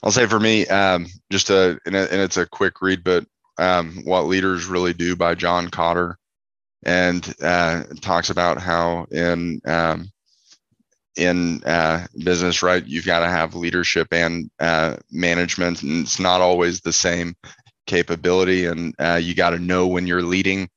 I'll 0.02 0.12
say 0.12 0.26
for 0.26 0.38
me, 0.38 0.66
um, 0.68 1.06
just 1.30 1.50
a 1.50 1.78
and, 1.84 1.96
a 1.96 2.12
and, 2.12 2.20
it's 2.20 2.36
a 2.36 2.46
quick 2.46 2.80
read, 2.80 3.02
but 3.02 3.26
um, 3.58 4.02
"What 4.04 4.26
Leaders 4.26 4.66
Really 4.66 4.92
Do" 4.94 5.16
by 5.16 5.34
John 5.34 5.68
Kotter, 5.68 6.14
and 6.84 7.34
uh, 7.42 7.84
talks 8.00 8.30
about 8.30 8.60
how 8.60 9.06
in 9.10 9.60
um, 9.66 10.10
in 11.18 11.62
uh, 11.64 12.06
business, 12.24 12.62
right? 12.62 12.84
You've 12.86 13.06
got 13.06 13.20
to 13.20 13.28
have 13.28 13.54
leadership 13.54 14.08
and 14.12 14.50
uh, 14.60 14.96
management, 15.10 15.82
and 15.82 16.04
it's 16.04 16.20
not 16.20 16.40
always 16.40 16.80
the 16.80 16.92
same 16.92 17.34
capability. 17.86 18.66
And 18.66 18.94
uh, 18.98 19.20
you 19.22 19.34
got 19.34 19.50
to 19.50 19.58
know 19.58 19.86
when 19.88 20.06
you're 20.06 20.22
leading 20.22 20.68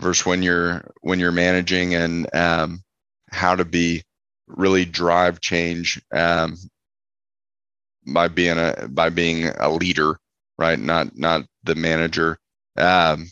versus 0.00 0.26
when 0.26 0.42
you're 0.42 0.90
when 1.02 1.20
you're 1.20 1.32
managing, 1.32 1.94
and 1.94 2.34
um, 2.34 2.82
how 3.30 3.54
to 3.56 3.64
be 3.64 4.04
really 4.46 4.84
drive 4.84 5.40
change 5.40 6.00
um, 6.14 6.56
by 8.06 8.28
being 8.28 8.58
a 8.58 8.88
by 8.90 9.10
being 9.10 9.48
a 9.48 9.70
leader, 9.70 10.18
right? 10.58 10.78
Not 10.78 11.16
not 11.16 11.44
the 11.64 11.74
manager, 11.74 12.38
um, 12.76 13.26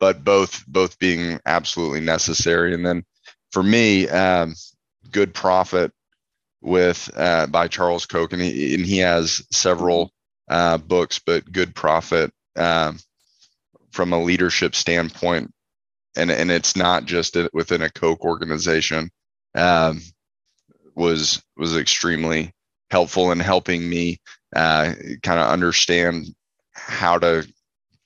but 0.00 0.24
both 0.24 0.64
both 0.66 0.98
being 0.98 1.40
absolutely 1.46 2.00
necessary. 2.00 2.74
And 2.74 2.84
then 2.86 3.04
for 3.52 3.62
me, 3.62 4.08
um, 4.08 4.54
Good 5.10 5.34
Profit 5.34 5.92
with 6.62 7.10
uh, 7.16 7.46
by 7.46 7.68
Charles 7.68 8.06
Koch, 8.06 8.32
and 8.32 8.42
he, 8.42 8.74
and 8.74 8.84
he 8.84 8.98
has 8.98 9.46
several 9.52 10.10
uh, 10.48 10.78
books, 10.78 11.18
but 11.18 11.50
Good 11.50 11.74
Profit 11.74 12.32
um, 12.56 12.98
from 13.90 14.12
a 14.12 14.22
leadership 14.22 14.74
standpoint, 14.74 15.52
and 16.16 16.30
and 16.30 16.50
it's 16.50 16.76
not 16.76 17.04
just 17.06 17.36
within 17.52 17.82
a 17.82 17.90
Koch 17.90 18.20
organization, 18.20 19.10
um, 19.54 20.00
was 20.94 21.42
was 21.56 21.76
extremely 21.76 22.52
helpful 22.90 23.32
in 23.32 23.40
helping 23.40 23.88
me 23.88 24.18
uh, 24.54 24.92
kind 25.22 25.40
of 25.40 25.48
understand 25.48 26.26
how 26.72 27.18
to 27.18 27.46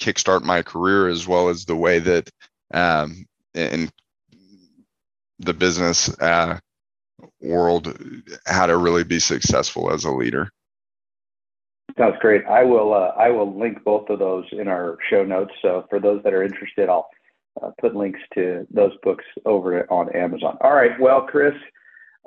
kickstart 0.00 0.42
my 0.42 0.62
career 0.62 1.08
as 1.08 1.26
well 1.26 1.48
as 1.48 1.64
the 1.64 1.76
way 1.76 1.98
that 1.98 2.30
um, 2.72 3.26
in 3.54 3.90
the 5.38 5.54
business 5.54 6.08
uh, 6.20 6.58
world 7.40 7.96
how 8.46 8.66
to 8.66 8.76
really 8.76 9.04
be 9.04 9.18
successful 9.18 9.92
as 9.92 10.04
a 10.04 10.10
leader. 10.10 10.50
Sounds 11.98 12.16
great. 12.20 12.44
I 12.46 12.64
will 12.64 12.94
uh, 12.94 13.12
I 13.18 13.30
will 13.30 13.58
link 13.58 13.82
both 13.84 14.08
of 14.10 14.18
those 14.18 14.44
in 14.52 14.68
our 14.68 14.96
show 15.08 15.24
notes. 15.24 15.52
So 15.60 15.86
for 15.90 15.98
those 15.98 16.22
that 16.22 16.32
are 16.32 16.42
interested, 16.42 16.88
I'll 16.88 17.08
uh, 17.62 17.70
put 17.80 17.96
links 17.96 18.20
to 18.34 18.66
those 18.70 18.92
books 19.02 19.24
over 19.44 19.90
on 19.92 20.14
Amazon. 20.14 20.56
All 20.60 20.74
right. 20.74 20.98
Well, 21.00 21.22
Chris, 21.22 21.54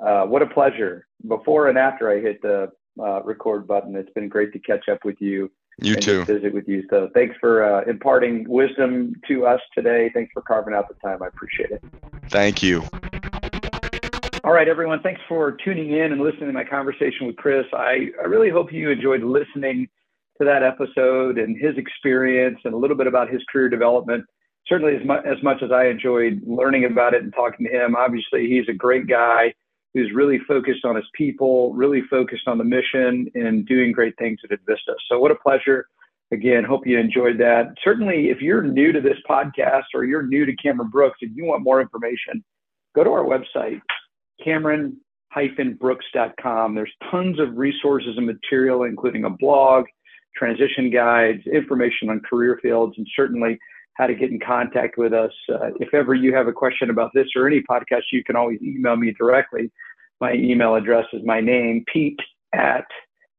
uh, 0.04 0.24
what 0.26 0.42
a 0.42 0.46
pleasure. 0.46 1.06
Before 1.26 1.68
and 1.68 1.78
after 1.78 2.10
I 2.10 2.20
hit 2.20 2.42
the 2.42 2.70
uh, 3.00 3.22
record 3.22 3.66
button, 3.66 3.96
it's 3.96 4.12
been 4.12 4.28
great 4.28 4.52
to 4.52 4.58
catch 4.58 4.88
up 4.88 5.04
with 5.04 5.16
you. 5.20 5.50
You 5.80 5.96
too. 5.96 6.24
Visit 6.24 6.54
with 6.54 6.68
you. 6.68 6.84
So 6.88 7.10
thanks 7.14 7.34
for 7.40 7.64
uh, 7.64 7.84
imparting 7.90 8.48
wisdom 8.48 9.14
to 9.26 9.46
us 9.46 9.60
today. 9.74 10.10
Thanks 10.14 10.30
for 10.32 10.42
carving 10.42 10.72
out 10.72 10.88
the 10.88 10.94
time. 11.04 11.20
I 11.22 11.26
appreciate 11.26 11.70
it. 11.72 11.82
Thank 12.28 12.62
you. 12.62 12.84
All 14.44 14.52
right, 14.52 14.68
everyone. 14.68 15.00
Thanks 15.00 15.22
for 15.26 15.56
tuning 15.64 15.92
in 15.92 16.12
and 16.12 16.20
listening 16.20 16.48
to 16.48 16.52
my 16.52 16.64
conversation 16.64 17.26
with 17.26 17.36
Chris. 17.36 17.64
I, 17.72 18.08
I 18.20 18.26
really 18.26 18.50
hope 18.50 18.70
you 18.70 18.90
enjoyed 18.90 19.22
listening 19.22 19.88
to 20.38 20.44
that 20.44 20.62
episode 20.62 21.38
and 21.38 21.56
his 21.56 21.78
experience 21.78 22.58
and 22.66 22.74
a 22.74 22.76
little 22.76 22.94
bit 22.94 23.06
about 23.06 23.30
his 23.30 23.40
career 23.50 23.70
development. 23.70 24.22
Certainly, 24.68 24.96
as, 24.96 25.06
mu- 25.06 25.32
as 25.32 25.42
much 25.42 25.62
as 25.62 25.72
I 25.72 25.86
enjoyed 25.86 26.42
learning 26.46 26.84
about 26.84 27.14
it 27.14 27.22
and 27.22 27.32
talking 27.32 27.64
to 27.64 27.72
him, 27.72 27.96
obviously, 27.96 28.46
he's 28.46 28.68
a 28.68 28.76
great 28.76 29.06
guy 29.06 29.54
who's 29.94 30.12
really 30.14 30.38
focused 30.46 30.84
on 30.84 30.94
his 30.94 31.06
people, 31.14 31.72
really 31.72 32.02
focused 32.10 32.46
on 32.46 32.58
the 32.58 32.64
mission, 32.64 33.30
and 33.34 33.66
doing 33.66 33.92
great 33.92 34.14
things 34.18 34.40
at 34.44 34.50
Invista. 34.50 34.92
So, 35.08 35.18
what 35.20 35.30
a 35.30 35.36
pleasure. 35.36 35.86
Again, 36.32 36.64
hope 36.64 36.86
you 36.86 36.98
enjoyed 36.98 37.38
that. 37.38 37.76
Certainly, 37.82 38.28
if 38.28 38.42
you're 38.42 38.60
new 38.62 38.92
to 38.92 39.00
this 39.00 39.16
podcast 39.26 39.84
or 39.94 40.04
you're 40.04 40.26
new 40.26 40.44
to 40.44 40.54
Cameron 40.56 40.90
Brooks 40.90 41.20
and 41.22 41.34
you 41.34 41.46
want 41.46 41.62
more 41.62 41.80
information, 41.80 42.44
go 42.94 43.04
to 43.04 43.10
our 43.10 43.24
website, 43.24 43.80
cameron-brooks.com. 44.42 46.74
There's 46.74 46.92
tons 47.10 47.38
of 47.38 47.56
resources 47.56 48.16
and 48.16 48.26
material, 48.26 48.82
including 48.84 49.24
a 49.24 49.30
blog, 49.30 49.84
transition 50.36 50.90
guides, 50.90 51.46
information 51.46 52.10
on 52.10 52.20
career 52.20 52.58
fields, 52.62 52.94
and 52.98 53.06
certainly 53.14 53.58
how 53.94 54.06
to 54.06 54.14
get 54.14 54.30
in 54.30 54.38
contact 54.40 54.98
with 54.98 55.12
us. 55.12 55.32
Uh, 55.48 55.70
if 55.78 55.94
ever 55.94 56.14
you 56.14 56.34
have 56.34 56.48
a 56.48 56.52
question 56.52 56.90
about 56.90 57.12
this 57.14 57.28
or 57.36 57.46
any 57.46 57.62
podcast, 57.62 58.02
you 58.12 58.24
can 58.24 58.36
always 58.36 58.60
email 58.60 58.96
me 58.96 59.14
directly. 59.18 59.70
My 60.20 60.34
email 60.34 60.74
address 60.74 61.06
is 61.12 61.22
my 61.24 61.40
name, 61.40 61.84
Pete 61.92 62.18
at 62.52 62.86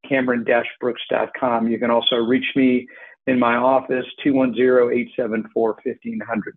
cameron-brooks.com. 0.08 1.68
You 1.68 1.80
can 1.80 1.92
also 1.92 2.18
reach 2.18 2.46
me 2.56 2.88
in 3.28 3.40
my 3.40 3.56
office, 3.56 4.06
210-874-1500. 4.26 6.54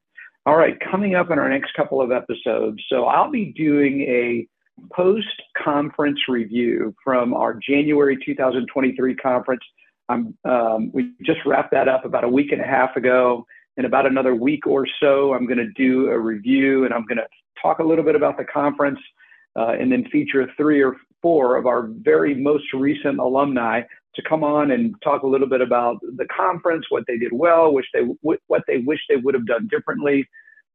All 0.46 0.56
right, 0.56 0.78
coming 0.90 1.14
up 1.14 1.30
in 1.30 1.38
our 1.38 1.48
next 1.48 1.74
couple 1.74 2.00
of 2.00 2.10
episodes. 2.10 2.82
So 2.90 3.04
I'll 3.04 3.30
be 3.30 3.52
doing 3.52 4.02
a 4.02 4.46
post 4.92 5.26
conference 5.62 6.20
review 6.28 6.94
from 7.04 7.34
our 7.34 7.54
January 7.54 8.16
2023 8.24 9.14
conference. 9.16 9.62
Um, 10.08 10.90
we 10.92 11.12
just 11.24 11.40
wrapped 11.44 11.72
that 11.72 11.88
up 11.88 12.04
about 12.04 12.24
a 12.24 12.28
week 12.28 12.52
and 12.52 12.60
a 12.60 12.66
half 12.66 12.96
ago. 12.96 13.44
In 13.76 13.84
about 13.84 14.06
another 14.06 14.34
week 14.34 14.66
or 14.66 14.86
so, 15.00 15.34
I'm 15.34 15.46
going 15.46 15.58
to 15.58 15.70
do 15.76 16.08
a 16.08 16.18
review 16.18 16.84
and 16.84 16.92
I'm 16.92 17.04
going 17.04 17.18
to 17.18 17.28
talk 17.62 17.78
a 17.78 17.84
little 17.84 18.04
bit 18.04 18.16
about 18.16 18.36
the 18.36 18.44
conference 18.44 18.98
uh, 19.54 19.74
and 19.78 19.92
then 19.92 20.04
feature 20.10 20.50
three 20.56 20.82
or 20.82 20.96
four 21.22 21.56
of 21.56 21.66
our 21.66 21.88
very 22.00 22.34
most 22.34 22.64
recent 22.72 23.18
alumni 23.18 23.82
to 24.18 24.28
come 24.28 24.42
on 24.42 24.72
and 24.72 24.94
talk 25.02 25.22
a 25.22 25.26
little 25.26 25.48
bit 25.48 25.60
about 25.60 25.98
the 26.16 26.26
conference, 26.26 26.86
what 26.88 27.04
they 27.06 27.16
did 27.16 27.32
well, 27.32 27.72
which 27.72 27.86
they 27.94 28.00
what 28.22 28.62
they 28.66 28.78
wish 28.78 28.98
they 29.08 29.16
would 29.16 29.34
have 29.34 29.46
done 29.46 29.68
differently. 29.68 30.26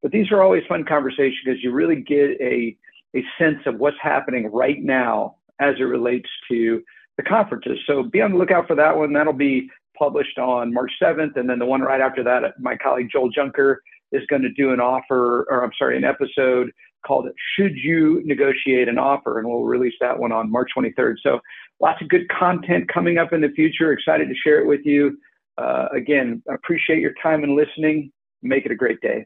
But 0.01 0.11
these 0.11 0.31
are 0.31 0.41
always 0.41 0.63
fun 0.67 0.85
conversations 0.85 1.39
because 1.43 1.61
you 1.61 1.71
really 1.71 2.01
get 2.01 2.41
a 2.41 2.75
a 3.15 3.23
sense 3.37 3.59
of 3.65 3.79
what's 3.79 3.97
happening 4.01 4.47
right 4.51 4.81
now 4.81 5.35
as 5.59 5.75
it 5.79 5.83
relates 5.83 6.29
to 6.49 6.81
the 7.17 7.23
conferences. 7.23 7.79
So 7.85 8.03
be 8.03 8.21
on 8.21 8.31
the 8.31 8.37
lookout 8.37 8.65
for 8.65 8.75
that 8.75 8.97
one. 8.97 9.13
That'll 9.13 9.33
be 9.33 9.69
published 9.97 10.39
on 10.39 10.73
March 10.73 10.91
7th, 11.01 11.35
and 11.35 11.49
then 11.49 11.59
the 11.59 11.65
one 11.65 11.81
right 11.81 12.01
after 12.01 12.23
that, 12.23 12.59
my 12.59 12.75
colleague 12.75 13.09
Joel 13.11 13.29
Junker 13.29 13.81
is 14.11 14.23
going 14.29 14.41
to 14.41 14.51
do 14.53 14.71
an 14.71 14.79
offer, 14.79 15.45
or 15.49 15.63
I'm 15.63 15.71
sorry, 15.77 15.97
an 15.97 16.05
episode 16.05 16.71
called 17.05 17.27
it 17.27 17.33
Should 17.55 17.75
You 17.75 18.21
Negotiate 18.25 18.87
an 18.87 18.97
Offer? 18.97 19.39
And 19.39 19.47
we'll 19.47 19.63
release 19.63 19.93
that 20.01 20.17
one 20.17 20.31
on 20.31 20.51
March 20.51 20.71
23rd. 20.77 21.15
So 21.21 21.39
lots 21.79 22.01
of 22.01 22.09
good 22.09 22.27
content 22.29 22.89
coming 22.91 23.17
up 23.17 23.33
in 23.33 23.41
the 23.41 23.49
future. 23.49 23.91
Excited 23.91 24.27
to 24.27 24.35
share 24.35 24.59
it 24.59 24.67
with 24.67 24.81
you. 24.85 25.17
Uh, 25.57 25.87
again, 25.95 26.41
appreciate 26.49 26.99
your 26.99 27.13
time 27.21 27.43
and 27.43 27.55
listening. 27.55 28.11
Make 28.41 28.65
it 28.65 28.71
a 28.71 28.75
great 28.75 28.99
day. 29.01 29.21